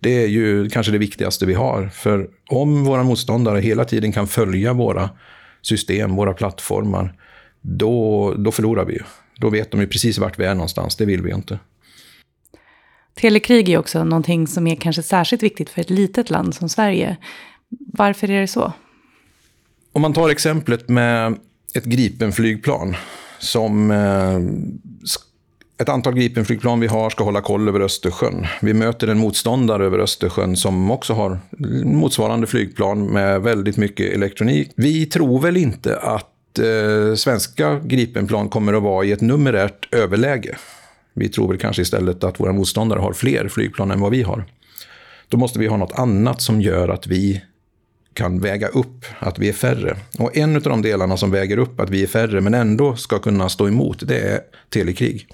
Det 0.00 0.22
är 0.22 0.26
ju 0.26 0.68
kanske 0.68 0.92
det 0.92 0.98
viktigaste 0.98 1.46
vi 1.46 1.54
har. 1.54 1.88
För 1.88 2.28
om 2.48 2.84
våra 2.84 3.02
motståndare 3.02 3.60
hela 3.60 3.84
tiden 3.84 4.12
kan 4.12 4.26
följa 4.26 4.72
våra 4.72 5.10
system, 5.62 6.16
våra 6.16 6.32
plattformar, 6.32 7.14
då, 7.60 8.34
då 8.38 8.52
förlorar 8.52 8.84
vi 8.84 8.92
ju. 8.92 9.02
Då 9.38 9.50
vet 9.50 9.70
de 9.70 9.80
ju 9.80 9.86
precis 9.86 10.18
vart 10.18 10.38
vi 10.38 10.44
är 10.44 10.54
någonstans. 10.54 10.96
Det 10.96 11.04
vill 11.04 11.22
vi 11.22 11.32
inte. 11.32 11.58
Telekrig 13.14 13.68
är 13.68 13.78
också 13.78 14.04
någonting 14.04 14.46
som 14.46 14.66
är 14.66 14.76
kanske 14.76 15.02
särskilt 15.02 15.42
viktigt 15.42 15.70
för 15.70 15.80
ett 15.80 15.90
litet 15.90 16.30
land 16.30 16.54
som 16.54 16.68
Sverige. 16.68 17.16
Varför 17.92 18.30
är 18.30 18.40
det 18.40 18.46
så? 18.46 18.72
Om 19.92 20.02
man 20.02 20.12
tar 20.12 20.28
exemplet 20.28 20.88
med 20.88 21.38
ett 21.74 21.84
Gripen-flygplan 21.84 22.96
som 23.38 23.90
eh, 23.90 24.40
ett 25.78 25.88
antal 25.88 26.14
Gripenflygplan 26.14 26.80
vi 26.80 26.86
har 26.86 27.10
ska 27.10 27.24
hålla 27.24 27.40
koll 27.40 27.68
över 27.68 27.80
Östersjön. 27.80 28.46
Vi 28.62 28.74
möter 28.74 29.08
en 29.08 29.18
motståndare 29.18 29.84
över 29.84 29.98
Östersjön 29.98 30.56
som 30.56 30.90
också 30.90 31.12
har 31.12 31.38
motsvarande 31.84 32.46
flygplan 32.46 33.06
med 33.06 33.42
väldigt 33.42 33.76
mycket 33.76 34.14
elektronik. 34.14 34.70
Vi 34.76 35.06
tror 35.06 35.40
väl 35.40 35.56
inte 35.56 35.96
att 35.96 36.58
eh, 36.58 37.14
svenska 37.14 37.80
Gripenplan 37.84 38.48
kommer 38.48 38.74
att 38.74 38.82
vara 38.82 39.04
i 39.04 39.12
ett 39.12 39.20
numerärt 39.20 39.94
överläge. 39.94 40.56
Vi 41.14 41.28
tror 41.28 41.48
väl 41.48 41.58
kanske 41.58 41.82
istället 41.82 42.24
att 42.24 42.40
våra 42.40 42.52
motståndare 42.52 43.00
har 43.00 43.12
fler 43.12 43.48
flygplan 43.48 43.90
än 43.90 44.00
vad 44.00 44.10
vi 44.10 44.22
har. 44.22 44.44
Då 45.28 45.36
måste 45.36 45.58
vi 45.58 45.66
ha 45.66 45.76
något 45.76 45.98
annat 45.98 46.40
som 46.40 46.60
gör 46.60 46.88
att 46.88 47.06
vi 47.06 47.42
kan 48.14 48.40
väga 48.40 48.68
upp 48.68 49.04
att 49.18 49.38
vi 49.38 49.48
är 49.48 49.52
färre. 49.52 49.96
Och 50.18 50.36
en 50.36 50.56
av 50.56 50.62
de 50.62 50.82
delarna 50.82 51.16
som 51.16 51.30
väger 51.30 51.58
upp 51.58 51.80
att 51.80 51.90
vi 51.90 52.02
är 52.02 52.06
färre 52.06 52.40
men 52.40 52.54
ändå 52.54 52.96
ska 52.96 53.18
kunna 53.18 53.48
stå 53.48 53.68
emot, 53.68 54.02
det 54.08 54.18
är 54.18 54.40
telekrig 54.68 55.28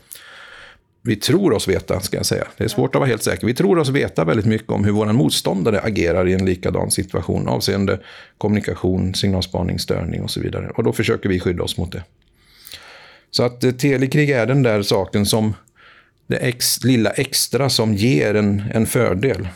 vi 1.04 1.16
tror 1.16 1.52
oss 1.52 1.68
veta, 1.68 2.00
ska 2.00 2.16
jag 2.16 2.26
säga. 2.26 2.44
Det 2.56 2.64
är 2.64 2.68
svårt 2.68 2.94
att 2.94 2.98
vara 2.98 3.08
helt 3.08 3.22
säker. 3.22 3.46
Vi 3.46 3.54
tror 3.54 3.78
oss 3.78 3.88
veta 3.88 4.24
väldigt 4.24 4.46
mycket 4.46 4.70
om 4.70 4.84
hur 4.84 4.92
vår 4.92 5.06
motståndare 5.06 5.80
agerar 5.80 6.28
i 6.28 6.32
en 6.32 6.44
likadan 6.44 6.90
situation 6.90 7.48
avseende 7.48 8.00
kommunikation, 8.38 9.14
signalspaning, 9.14 9.78
störning 9.78 10.22
och 10.22 10.30
så 10.30 10.40
vidare. 10.40 10.70
Och 10.76 10.84
då 10.84 10.92
försöker 10.92 11.28
vi 11.28 11.40
skydda 11.40 11.62
oss 11.62 11.78
mot 11.78 11.92
det. 11.92 12.04
Så 13.30 13.42
att 13.42 13.64
eh, 13.64 13.70
telekrig 13.70 14.30
är 14.30 14.46
den 14.46 14.62
där 14.62 14.82
saken 14.82 15.26
som 15.26 15.54
det 16.26 16.36
ex, 16.36 16.84
lilla 16.84 17.10
extra 17.10 17.70
som 17.70 17.94
ger 17.94 18.34
en, 18.34 18.62
en 18.74 18.86
fördel. 18.86 19.48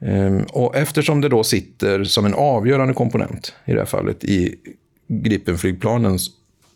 Ehm, 0.00 0.42
och 0.42 0.76
eftersom 0.76 1.20
det 1.20 1.28
då 1.28 1.44
sitter 1.44 2.04
som 2.04 2.26
en 2.26 2.34
avgörande 2.34 2.94
komponent 2.94 3.54
i 3.64 3.72
det 3.72 3.78
här 3.78 3.86
fallet 3.86 4.24
i 4.24 4.54
Gripenflygplanens 5.08 6.30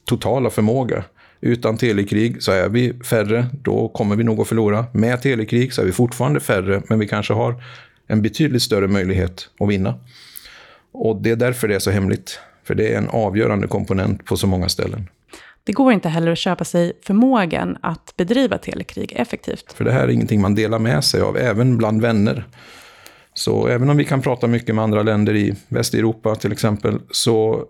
totala 0.05 0.51
förmåga. 0.51 1.05
Utan 1.41 1.77
telekrig 1.77 2.43
så 2.43 2.53
är 2.53 2.69
vi 2.69 2.93
färre, 3.05 3.47
då 3.63 3.89
kommer 3.89 4.17
vi 4.17 4.25
nog 4.25 4.41
att 4.41 4.49
förlora. 4.49 4.87
Med 4.93 5.23
telekrig 5.23 5.73
så 5.73 5.83
är 5.83 5.87
vi 5.87 5.93
fortfarande 5.93 6.41
färre, 6.41 6.83
men 6.89 6.99
vi 6.99 7.09
kanske 7.09 7.35
har 7.35 7.63
en 8.07 8.23
betydligt 8.23 8.63
större 8.63 8.89
möjlighet 8.89 9.49
att 9.61 9.69
vinna. 9.69 9.95
Och 10.93 11.23
det 11.23 11.31
är 11.31 11.37
därför 11.37 11.69
det 11.69 11.75
är 11.75 11.79
så 11.79 11.91
hemligt. 11.91 12.39
För 12.65 12.75
det 12.75 12.93
är 12.93 12.99
en 12.99 13.09
avgörande 13.09 13.67
komponent 13.67 14.25
på 14.25 14.37
så 14.37 14.47
många 14.47 14.69
ställen. 14.69 15.09
Det 15.65 15.73
går 15.73 15.93
inte 15.93 16.09
heller 16.09 16.33
att 16.33 16.39
köpa 16.39 16.65
sig 16.65 16.93
förmågan 17.03 17.79
att 17.81 18.15
bedriva 18.17 18.59
telekrig 18.59 19.13
effektivt. 19.17 19.73
För 19.73 19.85
det 19.85 19.93
här 19.93 20.03
är 20.03 20.09
ingenting 20.09 20.41
man 20.41 20.55
delar 20.55 20.79
med 20.79 21.05
sig 21.05 21.21
av, 21.21 21.37
även 21.37 21.77
bland 21.77 22.03
vänner. 22.03 22.47
Så 23.35 23.67
även 23.67 23.91
om 23.91 23.97
vi 23.97 24.05
kan 24.05 24.23
prata 24.23 24.47
mycket 24.47 24.75
med 24.75 24.85
andra 24.85 25.03
länder 25.03 25.37
i 25.37 25.55
Västeuropa 25.69 26.35
till 26.35 26.53
exempel, 26.53 27.01
så 27.11 27.65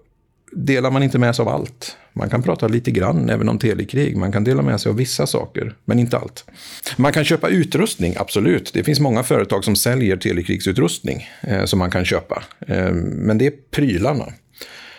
delar 0.52 0.90
man 0.90 1.02
inte 1.02 1.18
med 1.18 1.36
sig 1.36 1.42
av 1.42 1.48
allt. 1.48 1.96
Man 2.12 2.30
kan 2.30 2.42
prata 2.42 2.68
lite 2.68 2.90
grann 2.90 3.30
även 3.30 3.48
om 3.48 3.58
telekrig. 3.58 4.16
Man 4.16 4.32
kan 4.32 4.44
dela 4.44 4.62
med 4.62 4.80
sig 4.80 4.90
av 4.90 4.96
vissa 4.96 5.26
saker, 5.26 5.74
men 5.84 5.98
inte 5.98 6.18
allt. 6.18 6.44
Man 6.96 7.12
kan 7.12 7.24
köpa 7.24 7.48
utrustning, 7.48 8.14
absolut. 8.18 8.70
Det 8.74 8.84
finns 8.84 9.00
många 9.00 9.22
företag 9.22 9.64
som 9.64 9.76
säljer 9.76 10.16
telekrigsutrustning 10.16 11.28
eh, 11.42 11.64
som 11.64 11.78
man 11.78 11.90
kan 11.90 12.04
köpa. 12.04 12.42
Eh, 12.66 12.92
men 12.92 13.38
det 13.38 13.46
är 13.46 13.52
prylarna. 13.70 14.32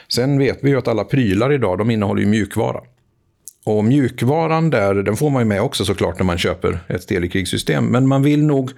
Sen 0.07 0.39
vet 0.39 0.59
vi 0.61 0.69
ju 0.69 0.77
att 0.77 0.87
alla 0.87 1.03
prylar 1.03 1.53
idag, 1.53 1.77
de 1.77 1.91
innehåller 1.91 2.21
ju 2.21 2.27
mjukvara. 2.27 2.81
Och 3.63 3.83
mjukvaran 3.83 4.69
där, 4.69 4.95
den 4.95 5.17
får 5.17 5.29
man 5.29 5.41
ju 5.41 5.47
med 5.47 5.61
också 5.61 5.85
såklart 5.85 6.19
när 6.19 6.25
man 6.25 6.37
köper 6.37 6.79
ett 6.87 7.07
telekrigssystem. 7.07 7.85
Men 7.85 8.07
man 8.07 8.23
vill 8.23 8.43
nog 8.43 8.71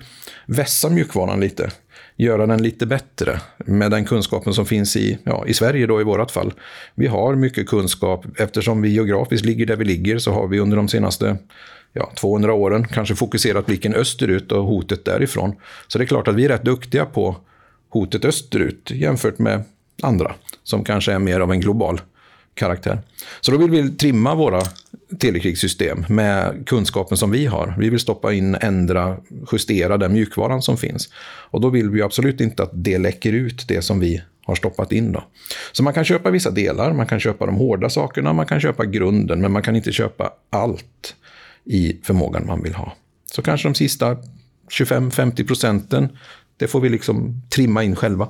vässa 0.46 0.90
mjukvaran 0.90 1.40
lite. 1.40 1.72
Göra 2.16 2.48
den 2.48 2.64
lite 2.64 2.86
bättre 2.86 3.40
med 3.58 3.92
den 3.92 4.06
kunskapen 4.06 4.54
som 4.54 4.66
finns 4.66 4.96
i, 4.96 5.18
ja, 5.24 5.46
i 5.48 5.54
Sverige 5.54 5.88
då 5.88 6.02
i 6.02 6.04
vårat 6.04 6.32
fall. 6.32 6.54
Vi 6.96 7.08
har 7.08 7.36
mycket 7.36 7.68
kunskap. 7.68 8.26
Eftersom 8.38 8.82
vi 8.82 8.90
geografiskt 8.90 9.46
ligger 9.46 9.66
där 9.66 9.76
vi 9.76 9.86
ligger 9.86 10.20
så 10.20 10.32
har 10.32 10.48
vi 10.48 10.60
under 10.60 10.78
de 10.78 10.88
senaste 10.88 11.38
ja, 11.94 12.12
200 12.16 12.54
åren 12.54 12.88
kanske 12.88 13.16
fokuserat 13.16 13.66
blicken 13.66 13.94
österut 13.94 14.52
och 14.52 14.64
hotet 14.64 15.06
därifrån. 15.06 15.56
Så 15.88 15.98
det 15.98 16.04
är 16.04 16.08
klart 16.08 16.28
att 16.28 16.36
vi 16.36 16.46
är 16.46 16.50
rätt 16.50 16.66
duktiga 16.66 17.06
på 17.06 17.36
hotet 17.90 18.26
österut 18.26 18.92
jämfört 18.92 19.40
med 19.40 19.64
andra 20.02 20.36
som 20.64 20.84
kanske 20.84 21.14
är 21.14 21.20
mer 21.20 21.40
av 21.40 21.52
en 21.52 21.60
global 21.60 22.02
karaktär. 22.54 23.02
Så 23.42 23.52
då 23.52 23.58
vill 23.58 23.72
vi 23.72 23.90
trimma 23.90 24.36
våra 24.36 24.62
telekrigssystem 25.20 26.06
med 26.10 26.68
kunskapen 26.68 27.18
som 27.18 27.32
vi 27.32 27.46
har. 27.46 27.76
Vi 27.80 27.90
vill 27.90 28.00
stoppa 28.00 28.34
in, 28.34 28.56
ändra, 28.56 29.18
justera 29.52 29.98
den 29.98 30.14
mjukvaran 30.14 30.62
som 30.62 30.78
finns. 30.78 31.10
Och 31.50 31.62
då 31.62 31.70
vill 31.70 31.90
vi 31.90 32.02
absolut 32.02 32.42
inte 32.42 32.64
att 32.64 32.72
det 32.74 32.98
läcker 32.98 33.34
ut 33.34 33.68
det 33.68 33.82
som 33.82 34.00
vi 34.00 34.22
har 34.46 34.56
stoppat 34.56 34.92
in. 34.92 35.12
Då. 35.12 35.24
Så 35.72 35.84
man 35.84 35.94
kan 35.94 36.06
köpa 36.06 36.32
vissa 36.32 36.52
delar, 36.52 36.94
man 36.94 37.08
kan 37.08 37.20
köpa 37.20 37.46
de 37.46 37.56
hårda 37.56 37.90
sakerna, 37.90 38.34
man 38.34 38.46
kan 38.46 38.62
köpa 38.62 38.86
grunden, 38.86 39.42
men 39.42 39.52
man 39.52 39.62
kan 39.62 39.76
inte 39.76 39.92
köpa 39.92 40.34
allt 40.50 41.16
i 41.66 41.98
förmågan 42.04 42.48
man 42.48 42.64
vill 42.64 42.74
ha. 42.74 42.94
Så 43.32 43.42
kanske 43.42 43.68
de 43.68 43.76
sista 43.76 44.18
25-50 44.80 45.48
procenten, 45.48 46.18
det 46.58 46.68
får 46.68 46.80
vi 46.80 46.90
liksom 46.90 47.42
trimma 47.50 47.84
in 47.84 47.96
själva. 47.96 48.30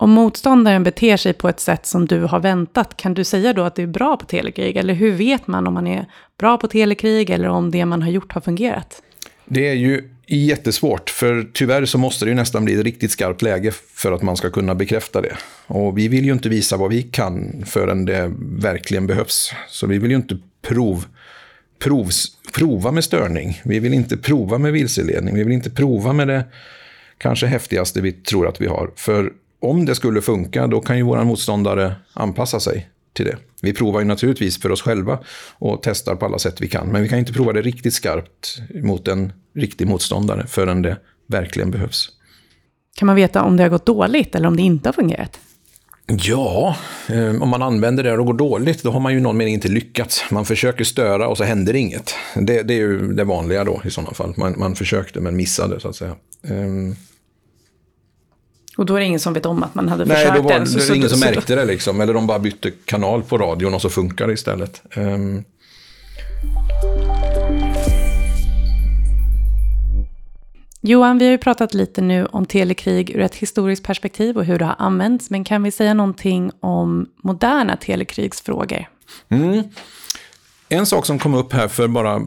Om 0.00 0.10
motståndaren 0.10 0.82
beter 0.82 1.16
sig 1.16 1.32
på 1.32 1.48
ett 1.48 1.60
sätt 1.60 1.86
som 1.86 2.06
du 2.06 2.20
har 2.20 2.40
väntat, 2.40 2.96
kan 2.96 3.14
du 3.14 3.24
säga 3.24 3.52
då 3.52 3.62
att 3.62 3.74
det 3.74 3.82
är 3.82 3.86
bra 3.86 4.16
på 4.16 4.26
telekrig? 4.26 4.76
Eller 4.76 4.94
hur 4.94 5.12
vet 5.12 5.46
man 5.46 5.66
om 5.66 5.74
man 5.74 5.86
är 5.86 6.06
bra 6.38 6.56
på 6.56 6.68
telekrig 6.68 7.30
eller 7.30 7.48
om 7.48 7.70
det 7.70 7.84
man 7.84 8.02
har 8.02 8.10
gjort 8.10 8.32
har 8.32 8.40
fungerat? 8.40 9.02
Det 9.44 9.68
är 9.68 9.74
ju 9.74 10.10
jättesvårt, 10.26 11.10
för 11.10 11.50
tyvärr 11.52 11.84
så 11.84 11.98
måste 11.98 12.24
det 12.24 12.28
ju 12.28 12.34
nästan 12.34 12.64
bli 12.64 12.74
ett 12.74 12.84
riktigt 12.84 13.10
skarpt 13.10 13.42
läge 13.42 13.72
för 13.94 14.12
att 14.12 14.22
man 14.22 14.36
ska 14.36 14.50
kunna 14.50 14.74
bekräfta 14.74 15.20
det. 15.20 15.36
Och 15.66 15.98
vi 15.98 16.08
vill 16.08 16.24
ju 16.24 16.32
inte 16.32 16.48
visa 16.48 16.76
vad 16.76 16.90
vi 16.90 17.02
kan 17.02 17.64
förrän 17.66 18.04
det 18.04 18.32
verkligen 18.40 19.06
behövs. 19.06 19.52
Så 19.68 19.86
vi 19.86 19.98
vill 19.98 20.10
ju 20.10 20.16
inte 20.16 20.38
prov, 20.62 21.04
provs, 21.78 22.26
prova 22.52 22.92
med 22.92 23.04
störning. 23.04 23.60
Vi 23.64 23.78
vill 23.78 23.94
inte 23.94 24.16
prova 24.16 24.58
med 24.58 24.72
vilseledning. 24.72 25.34
Vi 25.34 25.44
vill 25.44 25.54
inte 25.54 25.70
prova 25.70 26.12
med 26.12 26.28
det 26.28 26.44
kanske 27.18 27.46
häftigaste 27.46 28.00
vi 28.00 28.12
tror 28.12 28.48
att 28.48 28.60
vi 28.60 28.66
har. 28.66 28.90
För 28.96 29.32
om 29.60 29.84
det 29.84 29.94
skulle 29.94 30.22
funka, 30.22 30.66
då 30.66 30.80
kan 30.80 30.96
ju 30.96 31.02
våra 31.02 31.24
motståndare 31.24 31.94
anpassa 32.12 32.60
sig 32.60 32.88
till 33.12 33.24
det. 33.24 33.36
Vi 33.62 33.72
provar 33.72 34.00
ju 34.00 34.06
naturligtvis 34.06 34.60
för 34.60 34.70
oss 34.70 34.82
själva 34.82 35.18
och 35.58 35.80
testar 35.82 36.14
på 36.14 36.26
alla 36.26 36.38
sätt 36.38 36.60
vi 36.60 36.68
kan. 36.68 36.88
Men 36.88 37.02
vi 37.02 37.08
kan 37.08 37.18
inte 37.18 37.32
prova 37.32 37.52
det 37.52 37.62
riktigt 37.62 37.94
skarpt 37.94 38.58
mot 38.74 39.08
en 39.08 39.32
riktig 39.54 39.86
motståndare 39.86 40.46
förrän 40.46 40.82
det 40.82 40.96
verkligen 41.26 41.70
behövs. 41.70 42.08
Kan 42.96 43.06
man 43.06 43.16
veta 43.16 43.42
om 43.42 43.56
det 43.56 43.62
har 43.62 43.70
gått 43.70 43.86
dåligt 43.86 44.34
eller 44.34 44.48
om 44.48 44.56
det 44.56 44.62
inte 44.62 44.88
har 44.88 44.92
fungerat? 44.92 45.40
Ja, 46.06 46.76
eh, 47.08 47.42
om 47.42 47.48
man 47.48 47.62
använder 47.62 48.04
det 48.04 48.18
och 48.18 48.26
går 48.26 48.34
dåligt, 48.34 48.82
då 48.82 48.90
har 48.90 49.00
man 49.00 49.14
ju 49.14 49.20
någon 49.20 49.36
mening 49.36 49.54
inte 49.54 49.68
lyckats. 49.68 50.24
Man 50.30 50.44
försöker 50.44 50.84
störa 50.84 51.28
och 51.28 51.36
så 51.36 51.44
händer 51.44 51.76
inget. 51.76 52.14
Det, 52.34 52.62
det 52.62 52.74
är 52.74 52.78
ju 52.78 53.12
det 53.12 53.24
vanliga 53.24 53.64
då 53.64 53.82
i 53.84 53.90
sådana 53.90 54.14
fall. 54.14 54.34
Man, 54.36 54.54
man 54.58 54.76
försökte 54.76 55.20
men 55.20 55.36
missade 55.36 55.80
så 55.80 55.88
att 55.88 55.96
säga. 55.96 56.16
Och 58.80 58.86
då 58.86 58.94
är 58.94 59.00
det 59.00 59.06
ingen 59.06 59.20
som 59.20 59.32
vet 59.32 59.46
om 59.46 59.62
att 59.62 59.74
man 59.74 59.88
hade 59.88 60.04
Nej, 60.04 60.16
försökt 60.16 60.36
då 60.36 60.42
var, 60.42 60.50
det. 60.50 60.92
är 60.92 60.94
ingen 60.94 61.08
som 61.08 61.20
märkte 61.20 61.54
det 61.54 61.64
liksom. 61.64 62.00
Eller 62.00 62.14
de 62.14 62.26
bara 62.26 62.38
bytte 62.38 62.70
kanal 62.84 63.22
på 63.22 63.38
radion 63.38 63.74
och 63.74 63.82
så 63.82 63.90
funkar 63.90 64.26
det 64.26 64.32
istället. 64.32 64.82
Um... 64.96 65.44
Johan, 70.80 71.18
vi 71.18 71.24
har 71.24 71.32
ju 71.32 71.38
pratat 71.38 71.74
lite 71.74 72.00
nu 72.00 72.26
om 72.26 72.46
telekrig 72.46 73.10
ur 73.10 73.20
ett 73.20 73.34
historiskt 73.34 73.84
perspektiv 73.84 74.38
och 74.38 74.44
hur 74.44 74.58
det 74.58 74.64
har 74.64 74.76
använts. 74.78 75.30
Men 75.30 75.44
kan 75.44 75.62
vi 75.62 75.70
säga 75.70 75.94
någonting 75.94 76.50
om 76.60 77.06
moderna 77.22 77.76
telekrigsfrågor? 77.76 78.88
Mm. 79.28 79.62
En 80.68 80.86
sak 80.86 81.06
som 81.06 81.18
kom 81.18 81.34
upp 81.34 81.52
här 81.52 81.68
för 81.68 81.88
bara 81.88 82.22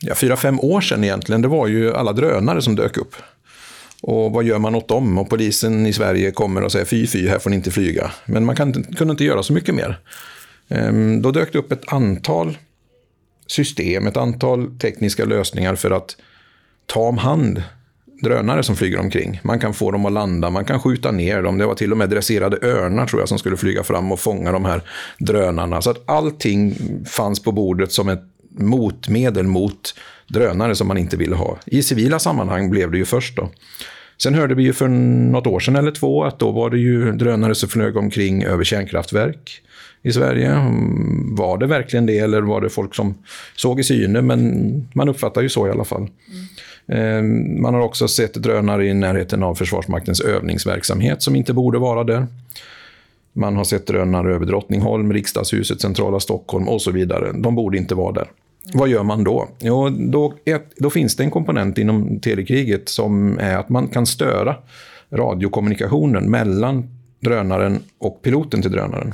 ja, 0.00 0.14
fyra, 0.14 0.36
fem 0.36 0.60
år 0.60 0.80
sedan 0.80 1.04
egentligen, 1.04 1.42
det 1.42 1.48
var 1.48 1.66
ju 1.66 1.94
alla 1.94 2.12
drönare 2.12 2.62
som 2.62 2.76
dök 2.76 2.96
upp. 2.96 3.14
Och 4.02 4.32
vad 4.32 4.44
gör 4.44 4.58
man 4.58 4.74
åt 4.74 4.88
dem? 4.88 5.18
Och 5.18 5.30
polisen 5.30 5.86
i 5.86 5.92
Sverige 5.92 6.30
kommer 6.30 6.62
och 6.62 6.72
säger 6.72 6.84
fy, 6.84 7.06
fy, 7.06 7.28
här 7.28 7.38
får 7.38 7.50
ni 7.50 7.56
inte 7.56 7.70
flyga. 7.70 8.10
Men 8.26 8.44
man 8.44 8.56
kan, 8.56 8.72
kunde 8.72 9.10
inte 9.10 9.24
göra 9.24 9.42
så 9.42 9.52
mycket 9.52 9.74
mer. 9.74 9.98
Ehm, 10.68 11.22
då 11.22 11.30
dök 11.30 11.52
det 11.52 11.58
upp 11.58 11.72
ett 11.72 11.92
antal 11.92 12.58
system, 13.46 14.06
ett 14.06 14.16
antal 14.16 14.78
tekniska 14.78 15.24
lösningar 15.24 15.74
för 15.74 15.90
att 15.90 16.16
ta 16.86 17.00
om 17.00 17.18
hand 17.18 17.62
drönare 18.22 18.62
som 18.62 18.76
flyger 18.76 19.00
omkring. 19.00 19.40
Man 19.42 19.60
kan 19.60 19.74
få 19.74 19.90
dem 19.90 20.06
att 20.06 20.12
landa, 20.12 20.50
man 20.50 20.64
kan 20.64 20.80
skjuta 20.80 21.10
ner 21.10 21.42
dem. 21.42 21.58
Det 21.58 21.66
var 21.66 21.74
till 21.74 21.92
och 21.92 21.98
med 21.98 22.10
dresserade 22.10 22.58
örnar 22.62 23.06
tror 23.06 23.22
jag 23.22 23.28
som 23.28 23.38
skulle 23.38 23.56
flyga 23.56 23.82
fram 23.82 24.12
och 24.12 24.20
fånga 24.20 24.52
de 24.52 24.64
här 24.64 24.82
drönarna. 25.18 25.82
Så 25.82 25.90
att 25.90 26.02
allting 26.06 26.74
fanns 27.06 27.42
på 27.42 27.52
bordet 27.52 27.92
som 27.92 28.08
ett 28.08 28.24
motmedel 28.54 29.46
mot 29.46 29.94
drönare 30.28 30.74
som 30.74 30.88
man 30.88 30.98
inte 30.98 31.16
ville 31.16 31.36
ha. 31.36 31.58
I 31.66 31.82
civila 31.82 32.18
sammanhang 32.18 32.70
blev 32.70 32.90
det 32.90 32.98
ju 32.98 33.04
först 33.04 33.36
då. 33.36 33.50
Sen 34.22 34.34
hörde 34.34 34.54
vi 34.54 34.62
ju 34.62 34.72
för 34.72 34.88
något 34.88 35.46
år 35.46 35.60
sedan 35.60 35.76
eller 35.76 35.90
två 35.90 36.24
att 36.24 36.38
då 36.38 36.50
var 36.50 36.70
det 36.70 36.78
ju 36.78 37.12
drönare 37.12 37.54
som 37.54 37.68
flög 37.68 37.96
omkring 37.96 38.44
över 38.44 38.64
kärnkraftverk 38.64 39.62
i 40.02 40.12
Sverige. 40.12 40.50
Mm, 40.50 41.34
var 41.34 41.58
det 41.58 41.66
verkligen 41.66 42.06
det 42.06 42.18
eller 42.18 42.42
var 42.42 42.60
det 42.60 42.70
folk 42.70 42.94
som 42.94 43.14
såg 43.56 43.80
i 43.80 43.84
syne? 43.84 44.22
Men 44.22 44.90
man 44.94 45.08
uppfattar 45.08 45.42
ju 45.42 45.48
så 45.48 45.66
i 45.66 45.70
alla 45.70 45.84
fall. 45.84 46.08
Mm. 46.88 47.62
Man 47.62 47.74
har 47.74 47.80
också 47.80 48.08
sett 48.08 48.34
drönare 48.34 48.86
i 48.86 48.94
närheten 48.94 49.42
av 49.42 49.54
Försvarsmaktens 49.54 50.20
övningsverksamhet 50.20 51.22
som 51.22 51.36
inte 51.36 51.52
borde 51.52 51.78
vara 51.78 52.04
där. 52.04 52.26
Man 53.32 53.56
har 53.56 53.64
sett 53.64 53.86
drönare 53.86 54.34
över 54.34 54.46
Drottningholm, 54.46 55.12
Riksdagshuset, 55.12 55.80
centrala 55.80 56.20
Stockholm 56.20 56.68
och 56.68 56.82
så 56.82 56.90
vidare. 56.90 57.32
De 57.32 57.54
borde 57.54 57.78
inte 57.78 57.94
vara 57.94 58.12
där. 58.12 58.26
Vad 58.74 58.88
gör 58.88 59.02
man 59.02 59.24
då? 59.24 59.48
Jo, 59.60 59.88
då, 59.88 60.34
då 60.76 60.90
finns 60.90 61.16
det 61.16 61.22
en 61.22 61.30
komponent 61.30 61.78
inom 61.78 62.20
telekriget 62.20 62.88
som 62.88 63.38
är 63.38 63.56
att 63.56 63.68
man 63.68 63.88
kan 63.88 64.06
störa 64.06 64.56
radiokommunikationen 65.10 66.30
mellan 66.30 66.88
drönaren 67.20 67.82
och 67.98 68.22
piloten 68.22 68.62
till 68.62 68.72
drönaren. 68.72 69.12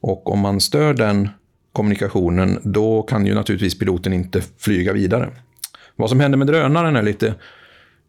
Och 0.00 0.32
om 0.32 0.38
man 0.38 0.60
stör 0.60 0.94
den 0.94 1.28
kommunikationen, 1.72 2.58
då 2.62 3.02
kan 3.02 3.26
ju 3.26 3.34
naturligtvis 3.34 3.78
piloten 3.78 4.12
inte 4.12 4.42
flyga 4.58 4.92
vidare. 4.92 5.30
Vad 5.96 6.08
som 6.08 6.20
händer 6.20 6.38
med 6.38 6.46
drönaren 6.46 6.96
är 6.96 7.02
lite 7.02 7.34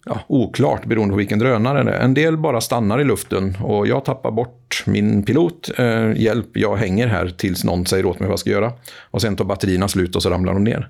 ja, 0.09 0.19
oklart 0.27 0.85
beroende 0.85 1.11
på 1.11 1.17
vilken 1.17 1.39
drönare 1.39 1.83
det 1.83 1.91
är. 1.91 1.99
En 1.99 2.13
del 2.13 2.37
bara 2.37 2.61
stannar 2.61 3.01
i 3.01 3.03
luften 3.03 3.57
och 3.61 3.87
jag 3.87 4.05
tappar 4.05 4.31
bort 4.31 4.83
min 4.85 5.23
pilot. 5.23 5.69
Eh, 5.77 6.21
hjälp, 6.21 6.47
jag 6.53 6.75
hänger 6.75 7.07
här 7.07 7.27
tills 7.27 7.63
någon 7.63 7.85
säger 7.85 8.05
åt 8.05 8.19
mig 8.19 8.27
vad 8.27 8.33
jag 8.33 8.39
ska 8.39 8.49
göra. 8.49 8.71
Och 9.01 9.21
sen 9.21 9.35
tar 9.35 9.45
batterierna 9.45 9.87
slut 9.87 10.15
och 10.15 10.23
så 10.23 10.29
ramlar 10.29 10.53
de 10.53 10.63
ner. 10.63 10.89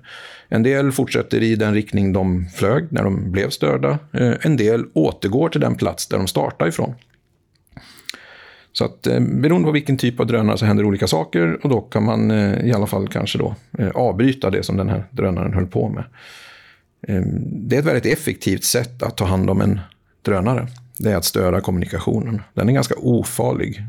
En 0.49 0.63
del 0.63 0.91
fortsätter 0.91 1.43
i 1.43 1.55
den 1.55 1.73
riktning 1.73 2.13
de 2.13 2.45
flög 2.55 2.87
när 2.89 3.03
de 3.03 3.31
blev 3.31 3.49
störda. 3.49 3.99
Eh, 4.13 4.33
en 4.41 4.57
del 4.57 4.85
återgår 4.93 5.49
till 5.49 5.61
den 5.61 5.75
plats 5.75 6.07
där 6.07 6.17
de 6.17 6.27
startade 6.27 6.69
ifrån. 6.69 6.93
Så 8.77 8.85
att 8.85 9.07
eh, 9.07 9.19
beroende 9.19 9.65
på 9.65 9.71
vilken 9.71 9.97
typ 9.97 10.19
av 10.19 10.27
drönare 10.27 10.57
så 10.57 10.65
händer 10.65 10.85
olika 10.85 11.07
saker 11.07 11.59
och 11.63 11.69
då 11.69 11.81
kan 11.81 12.03
man 12.03 12.31
eh, 12.31 12.65
i 12.67 12.73
alla 12.73 12.87
fall 12.87 13.07
kanske 13.07 13.37
då 13.37 13.55
eh, 13.79 13.89
avbryta 13.89 14.49
det 14.49 14.63
som 14.63 14.77
den 14.77 14.89
här 14.89 15.03
drönaren 15.11 15.53
höll 15.53 15.67
på 15.67 15.89
med. 15.89 16.03
Eh, 17.07 17.21
det 17.41 17.75
är 17.75 17.79
ett 17.79 17.85
väldigt 17.85 18.13
effektivt 18.13 18.63
sätt 18.63 19.03
att 19.03 19.17
ta 19.17 19.25
hand 19.25 19.49
om 19.49 19.61
en 19.61 19.79
drönare. 20.21 20.67
Det 20.97 21.11
är 21.11 21.15
att 21.15 21.25
störa 21.25 21.61
kommunikationen. 21.61 22.41
Den 22.53 22.69
är 22.69 22.73
ganska 22.73 22.95
ofarlig, 22.97 23.83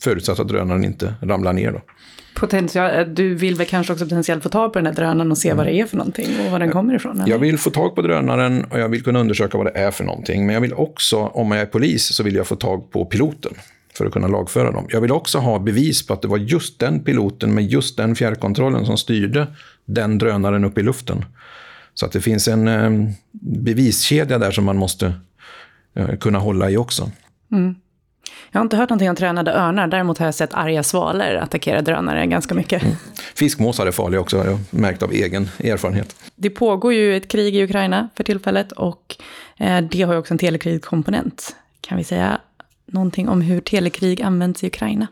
förutsatt 0.00 0.40
att 0.40 0.48
drönaren 0.48 0.84
inte 0.84 1.14
ramlar 1.20 1.52
ner. 1.52 1.72
Då. 1.72 1.80
Potential, 2.34 3.14
du 3.14 3.34
vill 3.34 3.54
väl 3.54 3.66
kanske 3.66 3.92
också 3.92 4.04
potentiellt 4.04 4.42
få 4.42 4.48
tag 4.48 4.72
på 4.72 4.78
den 4.78 4.86
här 4.86 4.94
drönaren 4.94 5.30
och 5.30 5.38
se 5.38 5.48
mm. 5.48 5.56
vad 5.56 5.66
det 5.66 5.74
är 5.74 5.86
för 5.86 5.96
någonting 5.96 6.26
och 6.46 6.52
var 6.52 6.58
den 6.58 6.70
kommer 6.70 6.94
ifrån? 6.94 7.20
Eller? 7.20 7.30
Jag 7.30 7.38
vill 7.38 7.58
få 7.58 7.70
tag 7.70 7.94
på 7.94 8.02
drönaren 8.02 8.64
och 8.64 8.78
jag 8.78 8.88
vill 8.88 9.02
kunna 9.02 9.20
undersöka 9.20 9.58
vad 9.58 9.66
det 9.66 9.78
är 9.78 9.90
för 9.90 10.04
någonting. 10.04 10.46
Men 10.46 10.54
jag 10.54 10.60
vill 10.60 10.74
också, 10.74 11.16
om 11.16 11.50
jag 11.50 11.60
är 11.60 11.66
polis, 11.66 12.14
så 12.14 12.22
vill 12.22 12.34
jag 12.34 12.46
få 12.46 12.56
tag 12.56 12.90
på 12.90 13.04
piloten 13.04 13.52
för 13.94 14.06
att 14.06 14.12
kunna 14.12 14.28
lagföra 14.28 14.70
dem. 14.70 14.86
Jag 14.88 15.00
vill 15.00 15.12
också 15.12 15.38
ha 15.38 15.58
bevis 15.58 16.06
på 16.06 16.12
att 16.14 16.22
det 16.22 16.28
var 16.28 16.38
just 16.38 16.78
den 16.78 17.00
piloten 17.00 17.54
med 17.54 17.64
just 17.64 17.96
den 17.96 18.14
fjärrkontrollen 18.14 18.86
som 18.86 18.96
styrde 18.96 19.46
den 19.84 20.18
drönaren 20.18 20.64
upp 20.64 20.78
i 20.78 20.82
luften. 20.82 21.24
Så 21.94 22.06
att 22.06 22.12
det 22.12 22.20
finns 22.20 22.48
en 22.48 22.68
eh, 22.68 23.10
beviskedja 23.40 24.38
där 24.38 24.50
som 24.50 24.64
man 24.64 24.76
måste 24.76 25.14
eh, 25.94 26.16
kunna 26.16 26.38
hålla 26.38 26.70
i 26.70 26.76
också. 26.76 27.10
Mm. 27.52 27.74
Jag 28.50 28.60
har 28.60 28.64
inte 28.64 28.76
hört 28.76 28.90
någonting 28.90 29.10
om 29.10 29.16
tränade 29.16 29.52
örnar, 29.52 29.86
däremot 29.86 30.18
har 30.18 30.26
jag 30.26 30.34
sett 30.34 30.54
arga 30.54 30.82
svalor 30.82 31.36
attackera 31.36 31.82
drönare 31.82 32.26
ganska 32.26 32.54
mycket. 32.54 32.82
Mm. 32.82 32.96
Fiskmåsar 33.34 33.86
är 33.86 33.90
farliga 33.90 34.20
också, 34.20 34.38
har 34.38 34.44
jag 34.44 34.58
märkt 34.70 35.02
av 35.02 35.12
egen 35.12 35.48
erfarenhet. 35.58 36.16
Det 36.36 36.50
pågår 36.50 36.92
ju 36.92 37.16
ett 37.16 37.28
krig 37.28 37.56
i 37.56 37.64
Ukraina 37.64 38.08
för 38.14 38.24
tillfället 38.24 38.72
och 38.72 39.16
eh, 39.56 39.80
det 39.80 40.02
har 40.02 40.12
ju 40.12 40.18
också 40.18 40.34
en 40.34 40.38
telekrigkomponent. 40.38 41.56
Kan 41.80 41.98
vi 41.98 42.04
säga 42.04 42.40
någonting 42.86 43.28
om 43.28 43.40
hur 43.40 43.60
telekrig 43.60 44.22
används 44.22 44.64
i 44.64 44.66
Ukraina? 44.66 45.06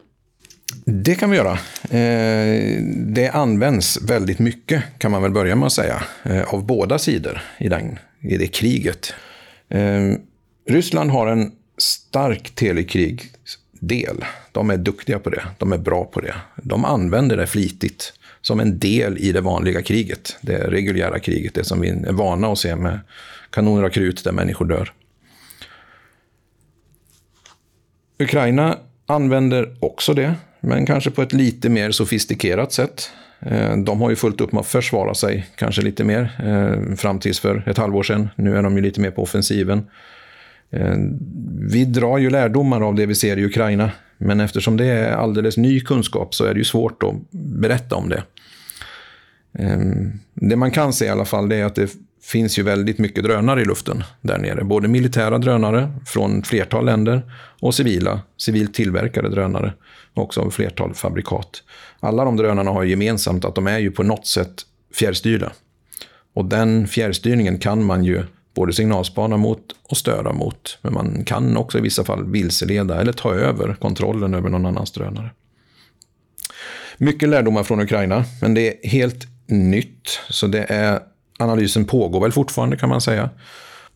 Det 0.85 1.15
kan 1.15 1.31
vi 1.31 1.37
göra. 1.37 1.53
Eh, 1.91 2.83
det 2.97 3.31
används 3.33 4.03
väldigt 4.03 4.39
mycket, 4.39 4.83
kan 4.99 5.11
man 5.11 5.23
väl 5.23 5.31
börja 5.31 5.57
med 5.57 5.67
att 5.67 5.73
säga, 5.73 6.03
eh, 6.23 6.55
av 6.55 6.67
båda 6.67 6.99
sidor 6.99 7.41
i, 7.59 7.69
den, 7.69 7.99
i 8.21 8.37
det 8.37 8.47
kriget. 8.47 9.15
Eh, 9.69 10.13
Ryssland 10.69 11.11
har 11.11 11.27
en 11.27 11.53
stark 11.79 12.55
telekrigsdel. 12.55 14.25
De 14.53 14.71
är 14.71 14.77
duktiga 14.77 15.19
på 15.19 15.31
det. 15.31 15.43
De 15.59 15.73
är 15.73 15.79
bra 15.79 16.05
på 16.05 16.21
det. 16.21 16.35
De 16.57 16.85
använder 16.85 17.37
det 17.37 17.47
flitigt 17.47 18.13
som 18.41 18.61
en 18.61 18.79
del 18.79 19.19
i 19.19 19.33
det 19.33 19.41
vanliga 19.41 19.83
kriget. 19.83 20.39
Det 20.41 20.59
reguljära 20.59 21.19
kriget, 21.19 21.55
det 21.55 21.65
som 21.65 21.81
vi 21.81 21.89
är 21.89 22.13
vana 22.13 22.53
att 22.53 22.59
se 22.59 22.77
med 22.77 23.01
kanoner 23.51 23.85
och 23.85 23.93
krut 23.93 24.25
där 24.25 24.33
människor 24.33 24.65
dör. 24.65 24.93
Ukraina 28.19 28.79
använder 29.07 29.77
också 29.81 30.15
det, 30.15 30.35
men 30.61 30.87
kanske 30.87 31.11
på 31.11 31.23
ett 31.23 31.33
lite 31.33 31.69
mer 31.69 31.91
sofistikerat 31.91 32.73
sätt. 32.73 33.11
Eh, 33.41 33.77
de 33.77 34.01
har 34.01 34.11
ju 34.11 34.17
fullt 34.17 34.41
upp 34.41 34.53
med 34.53 34.61
att 34.61 34.67
försvara 34.67 35.15
sig, 35.15 35.47
kanske 35.57 35.83
lite 35.83 36.05
mer, 36.05 36.33
eh, 36.45 36.97
fram 36.97 37.19
tills 37.19 37.41
för 37.41 37.63
ett 37.67 37.79
halvår 37.79 38.03
sedan. 38.03 38.29
Nu 38.37 38.57
är 38.57 38.63
de 38.63 38.77
ju 38.77 38.83
lite 38.83 39.01
mer 39.01 39.11
på 39.11 39.23
offensiven. 39.23 39.87
Eh, 40.71 40.97
vi 41.71 41.85
drar 41.85 42.19
ju 42.19 42.31
lärdomar 42.31 42.81
av 42.81 42.95
det 42.95 43.07
vi 43.07 43.15
ser 43.15 43.37
i 43.37 43.45
Ukraina, 43.45 43.91
men 44.19 44.41
eftersom 44.41 44.77
det 44.77 44.87
är 44.87 45.13
alldeles 45.13 45.57
ny 45.57 45.81
kunskap 45.81 46.35
så 46.35 46.45
är 46.45 46.55
det 46.55 46.59
ju 46.59 46.65
svårt 46.65 47.03
att 47.03 47.15
berätta 47.31 47.97
om 47.97 48.09
det. 48.09 48.23
Det 50.35 50.57
man 50.57 50.71
kan 50.71 50.93
se 50.93 51.05
i 51.05 51.09
alla 51.09 51.25
fall 51.25 51.53
är 51.53 51.65
att 51.65 51.75
det 51.75 51.91
finns 52.23 52.59
ju 52.59 52.63
väldigt 52.63 52.99
mycket 52.99 53.25
drönare 53.25 53.63
i 53.63 53.65
luften 53.65 54.05
där 54.21 54.39
nere. 54.39 54.65
Både 54.65 54.89
militära 54.89 55.39
drönare 55.39 55.93
från 56.07 56.43
flertal 56.43 56.85
länder 56.85 57.23
och 57.61 57.75
civila, 57.75 58.21
civilt 58.37 58.75
tillverkade 58.75 59.29
drönare. 59.29 59.73
Också 60.15 60.41
av 60.41 60.51
flertal 60.51 60.95
fabrikat. 60.95 61.63
Alla 62.01 62.25
de 62.25 62.37
drönarna 62.37 62.71
har 62.71 62.85
gemensamt 62.85 63.45
att 63.45 63.55
de 63.55 63.67
är 63.67 63.79
ju 63.79 63.91
på 63.91 64.03
något 64.03 64.27
sätt 64.27 64.63
fjärrstyrda. 64.95 65.53
Och 66.35 66.45
den 66.45 66.89
fjärrstyrningen 66.89 67.59
kan 67.59 67.85
man 67.85 68.05
ju 68.05 68.23
både 68.55 68.73
signalspana 68.73 69.37
mot 69.37 69.61
och 69.83 69.97
störa 69.97 70.33
mot. 70.33 70.79
Men 70.83 70.93
man 70.95 71.25
kan 71.25 71.57
också 71.57 71.79
i 71.79 71.81
vissa 71.81 72.05
fall 72.05 72.31
vilseleda 72.31 73.01
eller 73.01 73.13
ta 73.13 73.35
över 73.35 73.75
kontrollen 73.75 74.35
över 74.35 74.51
någon 74.51 74.67
annans 74.67 74.93
drönare. 74.93 75.31
Mycket 76.99 77.29
lärdomar 77.29 77.63
från 77.63 77.81
Ukraina, 77.81 78.25
men 78.41 78.55
det 78.55 78.69
är 78.69 78.89
helt 78.89 79.27
nytt. 79.47 80.21
Så 80.31 80.47
det 80.47 80.65
är, 80.69 81.01
analysen 81.39 81.85
pågår 81.85 82.21
väl 82.21 82.33
fortfarande 82.33 82.77
kan 82.77 82.89
man 82.89 83.01
säga. 83.01 83.31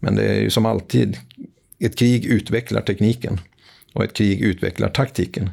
Men 0.01 0.15
det 0.15 0.23
är 0.23 0.41
ju 0.41 0.51
som 0.51 0.67
alltid, 0.67 1.17
ett 1.79 1.97
krig 1.97 2.25
utvecklar 2.25 2.81
tekniken 2.81 3.41
och 3.93 4.05
ett 4.05 4.12
krig 4.12 4.41
utvecklar 4.41 4.88
taktiken. 4.88 5.51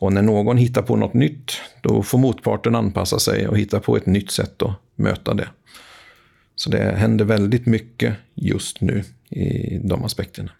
Och 0.00 0.12
när 0.12 0.22
någon 0.22 0.56
hittar 0.56 0.82
på 0.82 0.96
något 0.96 1.14
nytt, 1.14 1.52
då 1.82 2.02
får 2.02 2.18
motparten 2.18 2.74
anpassa 2.74 3.18
sig 3.18 3.48
och 3.48 3.58
hitta 3.58 3.80
på 3.80 3.96
ett 3.96 4.06
nytt 4.06 4.30
sätt 4.30 4.62
att 4.62 4.74
möta 4.96 5.34
det. 5.34 5.48
Så 6.56 6.70
det 6.70 6.96
händer 6.96 7.24
väldigt 7.24 7.66
mycket 7.66 8.14
just 8.34 8.80
nu 8.80 9.04
i 9.30 9.78
de 9.84 10.04
aspekterna. 10.04 10.50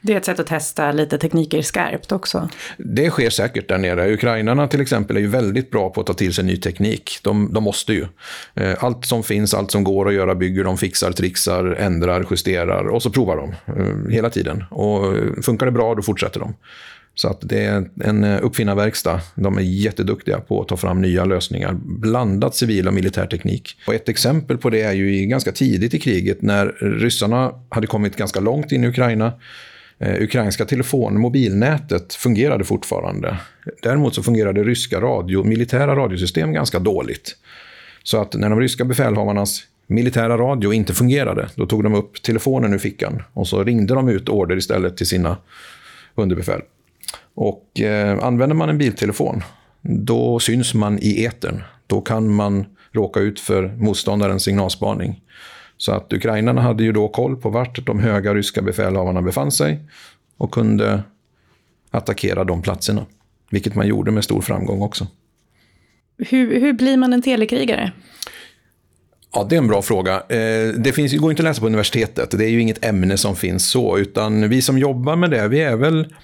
Det 0.00 0.12
är 0.12 0.16
ett 0.16 0.24
sätt 0.24 0.40
att 0.40 0.46
testa 0.46 0.92
lite 0.92 1.18
tekniker 1.18 1.62
skarpt 1.62 2.12
också. 2.12 2.48
Det 2.78 3.10
sker 3.10 3.30
säkert 3.30 3.68
där 3.68 3.78
nere. 3.78 4.12
Ukrainarna 4.12 4.68
till 4.68 4.80
exempel 4.80 5.16
är 5.16 5.20
ju 5.20 5.26
väldigt 5.26 5.70
bra 5.70 5.90
på 5.90 6.00
att 6.00 6.06
ta 6.06 6.12
till 6.12 6.34
sig 6.34 6.44
ny 6.44 6.56
teknik. 6.56 7.18
De, 7.22 7.52
de 7.52 7.64
måste 7.64 7.92
ju. 7.92 8.06
Eh, 8.54 8.84
allt 8.84 9.04
som 9.04 9.22
finns, 9.22 9.54
allt 9.54 9.70
som 9.70 9.84
går 9.84 10.08
att 10.08 10.14
göra 10.14 10.34
bygger 10.34 10.64
de, 10.64 10.78
fixar, 10.78 11.12
trixar, 11.12 11.64
ändrar, 11.64 12.26
justerar 12.30 12.88
och 12.88 13.02
så 13.02 13.10
provar 13.10 13.36
de 13.36 13.54
eh, 13.72 14.12
hela 14.12 14.30
tiden. 14.30 14.64
Och 14.70 15.14
funkar 15.44 15.66
det 15.66 15.72
bra, 15.72 15.94
då 15.94 16.02
fortsätter 16.02 16.40
de. 16.40 16.54
Så 17.18 17.28
att 17.28 17.40
det 17.40 17.64
är 17.64 17.88
en 18.04 18.24
eh, 18.24 18.38
uppfinnarverkstad. 18.42 19.20
De 19.34 19.58
är 19.58 19.62
jätteduktiga 19.62 20.40
på 20.40 20.60
att 20.60 20.68
ta 20.68 20.76
fram 20.76 21.02
nya 21.02 21.24
lösningar. 21.24 21.76
Blandat 21.82 22.54
civil 22.54 22.88
och 22.88 22.94
militär 22.94 23.26
teknik. 23.26 23.76
Och 23.86 23.94
ett 23.94 24.08
exempel 24.08 24.58
på 24.58 24.70
det 24.70 24.82
är 24.82 24.92
ju 24.92 25.26
ganska 25.26 25.52
tidigt 25.52 25.94
i 25.94 25.98
kriget 25.98 26.42
när 26.42 26.66
ryssarna 26.80 27.52
hade 27.68 27.86
kommit 27.86 28.16
ganska 28.16 28.40
långt 28.40 28.72
in 28.72 28.84
i 28.84 28.88
Ukraina. 28.88 29.32
Eh, 29.98 30.22
ukrainska 30.22 30.64
telefon 30.64 31.14
och 31.14 31.20
mobilnätet 31.20 32.14
fungerade 32.14 32.64
fortfarande. 32.64 33.36
Däremot 33.82 34.14
så 34.14 34.22
fungerade 34.22 34.64
ryska 34.64 35.00
radio, 35.00 35.44
militära 35.44 35.96
radiosystem 35.96 36.52
ganska 36.52 36.78
dåligt. 36.78 37.36
Så 38.02 38.20
att 38.20 38.34
när 38.34 38.50
de 38.50 38.60
ryska 38.60 38.84
befälhavarnas 38.84 39.62
militära 39.86 40.38
radio 40.38 40.72
inte 40.72 40.94
fungerade, 40.94 41.48
då 41.54 41.66
tog 41.66 41.82
de 41.82 41.94
upp 41.94 42.22
telefonen 42.22 42.74
ur 42.74 42.78
fickan 42.78 43.22
och 43.32 43.48
så 43.48 43.64
ringde 43.64 43.94
de 43.94 44.08
ut 44.08 44.28
order 44.28 44.56
istället 44.56 44.96
till 44.96 45.06
sina 45.06 45.36
underbefäl. 46.14 46.60
Och 47.36 47.80
eh, 47.80 48.24
använder 48.24 48.56
man 48.56 48.68
en 48.68 48.78
biltelefon, 48.78 49.42
då 49.82 50.38
syns 50.38 50.74
man 50.74 50.98
i 50.98 51.24
etern. 51.24 51.62
Då 51.86 52.00
kan 52.00 52.34
man 52.34 52.64
råka 52.92 53.20
ut 53.20 53.40
för 53.40 53.68
motståndarens 53.76 54.44
signalspaning. 54.44 55.22
Så 55.76 55.92
att 55.92 56.12
ukrainarna 56.12 56.60
hade 56.60 56.84
ju 56.84 56.92
då 56.92 57.08
koll 57.08 57.36
på 57.36 57.50
vart 57.50 57.86
de 57.86 58.00
höga 58.00 58.34
ryska 58.34 58.62
befälhavarna 58.62 59.22
befann 59.22 59.52
sig 59.52 59.80
och 60.36 60.50
kunde 60.50 61.02
attackera 61.90 62.44
de 62.44 62.62
platserna. 62.62 63.06
Vilket 63.50 63.74
man 63.74 63.86
gjorde 63.86 64.10
med 64.10 64.24
stor 64.24 64.40
framgång 64.40 64.82
också. 64.82 65.06
Hur, 66.18 66.60
hur 66.60 66.72
blir 66.72 66.96
man 66.96 67.12
en 67.12 67.22
telekrigare? 67.22 67.92
Ja, 69.34 69.46
det 69.50 69.56
är 69.56 69.58
en 69.58 69.68
bra 69.68 69.82
fråga. 69.82 70.14
Eh, 70.14 70.68
det 70.76 70.92
finns, 70.94 71.12
det 71.12 71.18
går 71.18 71.30
inte 71.30 71.42
att 71.42 71.44
läsa 71.44 71.60
på 71.60 71.66
universitetet. 71.66 72.30
Det 72.30 72.44
är 72.44 72.48
ju 72.48 72.60
inget 72.60 72.84
ämne 72.84 73.16
som 73.16 73.36
finns 73.36 73.70
så. 73.70 73.98
Utan 73.98 74.48
vi 74.48 74.62
som 74.62 74.78
jobbar 74.78 75.16
med 75.16 75.30
det, 75.30 75.48
vi 75.48 75.60
är 75.60 75.76
väl 75.76 76.14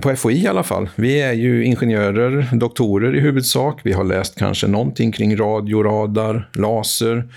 på 0.00 0.16
FOI 0.16 0.42
i 0.42 0.46
alla 0.46 0.62
fall. 0.62 0.88
Vi 0.94 1.20
är 1.20 1.32
ju 1.32 1.64
ingenjörer, 1.64 2.48
doktorer 2.52 3.16
i 3.16 3.20
huvudsak. 3.20 3.80
Vi 3.82 3.92
har 3.92 4.04
läst 4.04 4.38
kanske 4.38 4.66
någonting 4.66 5.12
kring 5.12 5.36
radio, 5.36 5.82
radar, 5.82 6.50
laser, 6.54 7.28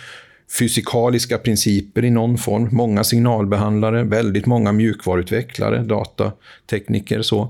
fysikaliska 0.60 1.38
principer 1.38 2.06
i 2.06 2.10
någon 2.10 2.38
form. 2.38 2.70
Många 2.72 3.04
signalbehandlare, 3.04 4.04
väldigt 4.04 4.46
många 4.46 4.72
mjukvaruutvecklare, 4.72 5.84
datatekniker 5.84 7.22
så. 7.22 7.42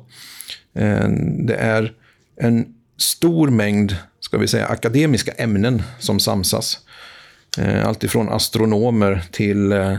Eh, 0.74 1.10
det 1.39 1.56
är 1.56 1.93
en 2.41 2.65
stor 2.98 3.50
mängd, 3.50 3.95
ska 4.19 4.38
vi 4.38 4.48
säga, 4.48 4.65
akademiska 4.65 5.32
ämnen 5.32 5.84
som 6.00 6.19
samsas. 6.19 6.80
Alltifrån 7.58 7.88
allt 7.88 8.04
ifrån 8.04 8.30
astronomer 8.30 9.24
till 9.32 9.72
eh, 9.72 9.98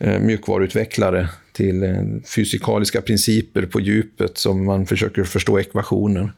Eh, 0.00 0.20
mjukvaruutvecklare 0.20 1.28
till 1.52 1.82
eh, 1.82 1.90
fysikaliska 2.36 3.02
principer 3.02 3.62
på 3.62 3.80
djupet 3.80 4.38
som 4.38 4.64
man 4.64 4.86
försöker 4.86 5.24
förstå 5.24 5.60
ekvationer. 5.60 6.32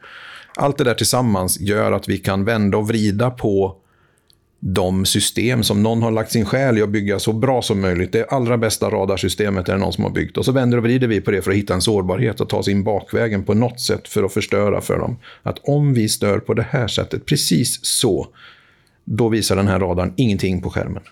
Allt 0.56 0.78
det 0.78 0.84
där 0.84 0.94
tillsammans 0.94 1.60
gör 1.60 1.92
att 1.92 2.08
vi 2.08 2.18
kan 2.18 2.44
vända 2.44 2.78
och 2.78 2.88
vrida 2.88 3.30
på 3.30 3.76
de 4.60 5.06
system 5.06 5.62
som 5.62 5.82
någon 5.82 6.02
har 6.02 6.10
lagt 6.10 6.32
sin 6.32 6.44
själ 6.44 6.78
i 6.78 6.82
att 6.82 6.88
bygga 6.88 7.18
så 7.18 7.32
bra 7.32 7.62
som 7.62 7.80
möjligt. 7.80 8.12
Det 8.12 8.24
allra 8.24 8.58
bästa 8.58 8.90
radarsystemet 8.90 9.68
är 9.68 9.72
det 9.72 9.78
någon 9.78 9.92
som 9.92 10.04
har 10.04 10.10
byggt. 10.10 10.36
Och 10.36 10.44
så 10.44 10.52
vänder 10.52 10.78
och 10.78 10.84
vrider 10.84 11.08
vi 11.08 11.20
på 11.20 11.30
det 11.30 11.42
för 11.42 11.50
att 11.50 11.56
hitta 11.56 11.74
en 11.74 11.80
sårbarhet 11.80 12.40
och 12.40 12.48
ta 12.48 12.56
oss 12.56 12.68
in 12.68 12.84
bakvägen 12.84 13.44
på 13.44 13.54
något 13.54 13.80
sätt 13.80 14.08
för 14.08 14.22
att 14.22 14.32
förstöra 14.32 14.80
för 14.80 14.98
dem. 14.98 15.18
Att 15.42 15.58
om 15.62 15.94
vi 15.94 16.08
stör 16.08 16.38
på 16.38 16.54
det 16.54 16.66
här 16.70 16.88
sättet, 16.88 17.26
precis 17.26 17.84
så, 17.84 18.26
då 19.04 19.28
visar 19.28 19.56
den 19.56 19.68
här 19.68 19.80
radarn 19.80 20.14
ingenting 20.16 20.62
på 20.62 20.70
skärmen. 20.70 21.02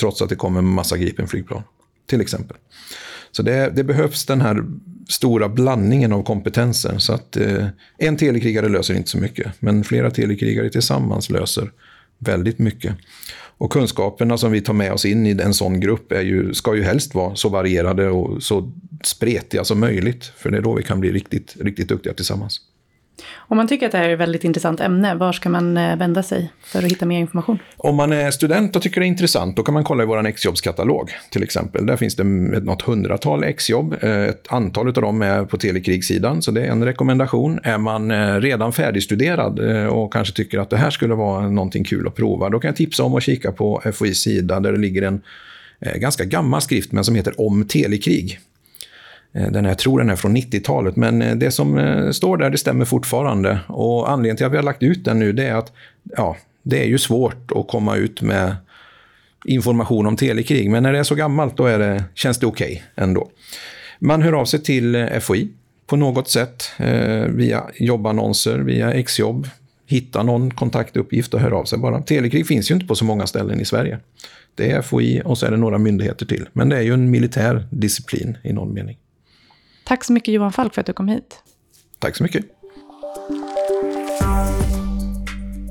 Trots 0.00 0.22
att 0.22 0.28
det 0.28 0.36
kommer 0.36 0.62
massa 0.62 0.96
Gripen-flygplan, 0.96 1.62
till 2.08 2.20
exempel. 2.20 2.56
Så 3.30 3.42
det, 3.42 3.72
det 3.76 3.84
behövs 3.84 4.26
den 4.26 4.40
här 4.40 4.64
stora 5.08 5.48
blandningen 5.48 6.12
av 6.12 6.22
kompetenser. 6.22 6.98
Så 6.98 7.12
att 7.12 7.36
eh, 7.36 7.66
en 7.98 8.16
telekrigare 8.16 8.68
löser 8.68 8.94
inte 8.94 9.10
så 9.10 9.18
mycket, 9.18 9.52
men 9.60 9.84
flera 9.84 10.10
telekrigare 10.10 10.70
tillsammans 10.70 11.30
löser 11.30 11.70
väldigt 12.18 12.58
mycket. 12.58 12.94
Och 13.58 13.72
kunskaperna 13.72 14.38
som 14.38 14.52
vi 14.52 14.60
tar 14.60 14.72
med 14.72 14.92
oss 14.92 15.04
in 15.04 15.26
i 15.26 15.30
en 15.30 15.54
sån 15.54 15.80
grupp 15.80 16.12
är 16.12 16.20
ju, 16.20 16.54
ska 16.54 16.76
ju 16.76 16.82
helst 16.82 17.14
vara 17.14 17.36
så 17.36 17.48
varierade 17.48 18.08
och 18.08 18.42
så 18.42 18.72
spretiga 19.04 19.64
som 19.64 19.80
möjligt. 19.80 20.24
För 20.24 20.50
det 20.50 20.56
är 20.56 20.62
då 20.62 20.74
vi 20.74 20.82
kan 20.82 21.00
bli 21.00 21.12
riktigt, 21.12 21.56
riktigt 21.60 21.88
duktiga 21.88 22.14
tillsammans. 22.14 22.60
Om 23.36 23.56
man 23.56 23.68
tycker 23.68 23.86
att 23.86 23.92
det 23.92 23.98
här 23.98 24.08
är 24.08 24.12
ett 24.12 24.20
väldigt 24.20 24.44
intressant 24.44 24.80
ämne, 24.80 25.14
var 25.14 25.32
ska 25.32 25.48
man 25.48 25.76
eh, 25.76 25.96
vända 25.96 26.22
sig 26.22 26.52
för 26.62 26.78
att 26.78 26.84
hitta 26.84 27.06
mer 27.06 27.18
information? 27.18 27.58
Om 27.76 27.96
man 27.96 28.12
är 28.12 28.30
student 28.30 28.76
och 28.76 28.82
tycker 28.82 29.00
det 29.00 29.06
är 29.06 29.08
intressant, 29.08 29.56
då 29.56 29.62
kan 29.62 29.74
man 29.74 29.84
kolla 29.84 30.02
i 30.02 30.06
vår 30.06 30.26
exjobbskatalog 30.26 31.10
till 31.30 31.42
exempel. 31.42 31.86
Där 31.86 31.96
finns 31.96 32.16
det 32.16 32.24
något 32.24 32.82
hundratal 32.82 33.44
exjobb. 33.44 33.96
Eh, 34.00 34.24
ett 34.24 34.52
antal 34.52 34.86
av 34.86 34.92
dem 34.92 35.22
är 35.22 35.44
på 35.44 35.56
telekrigssidan, 35.56 36.42
så 36.42 36.50
det 36.50 36.66
är 36.66 36.70
en 36.70 36.84
rekommendation. 36.84 37.60
Är 37.62 37.78
man 37.78 38.10
eh, 38.10 38.34
redan 38.34 38.72
färdigstuderad 38.72 39.60
och 39.88 40.12
kanske 40.12 40.34
tycker 40.34 40.58
att 40.58 40.70
det 40.70 40.76
här 40.76 40.90
skulle 40.90 41.14
vara 41.14 41.48
någonting 41.48 41.84
kul 41.84 42.06
att 42.06 42.14
prova, 42.14 42.48
då 42.48 42.60
kan 42.60 42.68
jag 42.68 42.76
tipsa 42.76 43.02
om 43.02 43.14
att 43.14 43.22
kika 43.22 43.52
på 43.52 43.82
FOIs 43.94 44.18
sida 44.18 44.60
där 44.60 44.72
det 44.72 44.78
ligger 44.78 45.02
en 45.02 45.20
ganska 45.96 46.24
gammal 46.24 46.60
skrift 46.60 46.92
men 46.92 47.04
som 47.04 47.14
heter 47.14 47.40
Om 47.40 47.64
telekrig. 47.64 48.40
Eh, 49.32 49.50
den 49.50 49.64
här, 49.64 49.70
jag 49.70 49.78
tror 49.78 49.98
den 49.98 50.10
är 50.10 50.16
från 50.16 50.36
90-talet, 50.36 50.96
men 50.96 51.22
eh, 51.22 51.34
det 51.34 51.50
som 51.50 51.78
eh, 51.78 52.10
står 52.10 52.36
där 52.36 52.50
det 52.50 52.58
stämmer 52.58 52.84
fortfarande. 52.84 53.58
Och 53.66 54.10
anledningen 54.10 54.36
till 54.36 54.46
att 54.46 54.52
vi 54.52 54.56
har 54.56 54.64
lagt 54.64 54.82
ut 54.82 55.04
den 55.04 55.18
nu 55.18 55.32
det 55.32 55.46
är 55.46 55.54
att 55.54 55.72
ja, 56.16 56.36
det 56.62 56.82
är 56.82 56.86
ju 56.86 56.98
svårt 56.98 57.52
att 57.52 57.68
komma 57.68 57.96
ut 57.96 58.22
med 58.22 58.56
information 59.44 60.06
om 60.06 60.16
telekrig, 60.16 60.70
men 60.70 60.82
när 60.82 60.92
det 60.92 60.98
är 60.98 61.02
så 61.02 61.14
gammalt 61.14 61.56
då 61.56 61.66
är 61.66 61.78
det, 61.78 62.04
känns 62.14 62.38
det 62.38 62.46
okej 62.46 62.72
okay 62.72 63.04
ändå. 63.04 63.30
Man 63.98 64.22
hör 64.22 64.32
av 64.32 64.44
sig 64.44 64.62
till 64.62 65.08
FOI 65.20 65.48
på 65.86 65.96
något 65.96 66.28
sätt, 66.28 66.70
eh, 66.76 67.24
via 67.24 67.64
jobbannonser, 67.74 68.58
via 68.58 68.92
exjobb, 68.92 69.48
hitta 69.86 70.22
någon 70.22 70.50
kontaktuppgift 70.50 71.34
och 71.34 71.40
hör 71.40 71.50
av 71.50 71.64
sig 71.64 71.78
bara. 71.78 72.02
Telekrig 72.02 72.46
finns 72.46 72.70
ju 72.70 72.74
inte 72.74 72.86
på 72.86 72.94
så 72.94 73.04
många 73.04 73.26
ställen 73.26 73.60
i 73.60 73.64
Sverige. 73.64 73.98
Det 74.54 74.70
är 74.70 74.82
FOI 74.82 75.22
och 75.24 75.38
så 75.38 75.46
är 75.46 75.50
det 75.50 75.56
några 75.56 75.78
myndigheter 75.78 76.26
till. 76.26 76.48
Men 76.52 76.68
det 76.68 76.76
är 76.76 76.82
ju 76.82 76.94
en 76.94 77.10
militär 77.10 77.66
disciplin 77.70 78.38
i 78.42 78.52
någon 78.52 78.74
mening. 78.74 78.96
Tack 79.88 80.04
så 80.04 80.12
mycket 80.12 80.34
Johan 80.34 80.52
Falk 80.52 80.74
för 80.74 80.80
att 80.80 80.86
du 80.86 80.92
kom 80.92 81.08
hit. 81.08 81.42
Tack 81.98 82.16
så 82.16 82.22
mycket. 82.22 82.44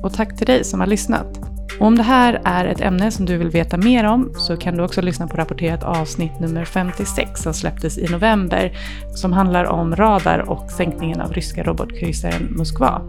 Och 0.02 0.12
tack 0.12 0.36
till 0.36 0.46
dig 0.46 0.64
som 0.64 0.80
har 0.80 0.86
lyssnat. 0.86 1.38
Och 1.80 1.86
om 1.86 1.96
det 1.96 2.02
här 2.02 2.42
är 2.44 2.64
ett 2.64 2.80
ämne 2.80 3.10
som 3.10 3.26
du 3.26 3.36
vill 3.36 3.50
veta 3.50 3.76
mer 3.76 4.04
om 4.04 4.34
så 4.36 4.56
kan 4.56 4.76
du 4.76 4.82
också 4.82 5.02
lyssna 5.02 5.28
på 5.28 5.36
rapporterat 5.36 5.82
avsnitt 5.82 6.40
nummer 6.40 6.64
56 6.64 7.42
som 7.42 7.54
släpptes 7.54 7.98
i 7.98 8.08
november 8.08 8.78
som 9.14 9.32
handlar 9.32 9.64
om 9.64 9.96
radar 9.96 10.50
och 10.50 10.70
sänkningen 10.70 11.20
av 11.20 11.32
ryska 11.32 11.62
robotkryssaren 11.62 12.54
Moskva. 12.56 13.02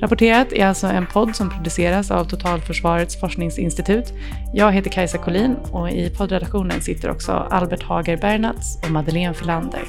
Rapporterat 0.00 0.52
är 0.52 0.66
alltså 0.66 0.86
en 0.86 1.06
podd 1.06 1.36
som 1.36 1.50
produceras 1.50 2.10
av 2.10 2.24
Totalförsvarets 2.24 3.20
forskningsinstitut. 3.20 4.12
Jag 4.54 4.72
heter 4.72 4.90
Kajsa 4.90 5.18
Collin 5.18 5.56
och 5.72 5.90
i 5.90 6.10
poddredaktionen 6.10 6.80
sitter 6.80 7.10
också 7.10 7.32
Albert 7.32 7.82
Hager 7.82 8.16
Bernats 8.16 8.78
och 8.84 8.90
Madeleine 8.90 9.34
Filander. 9.34 9.82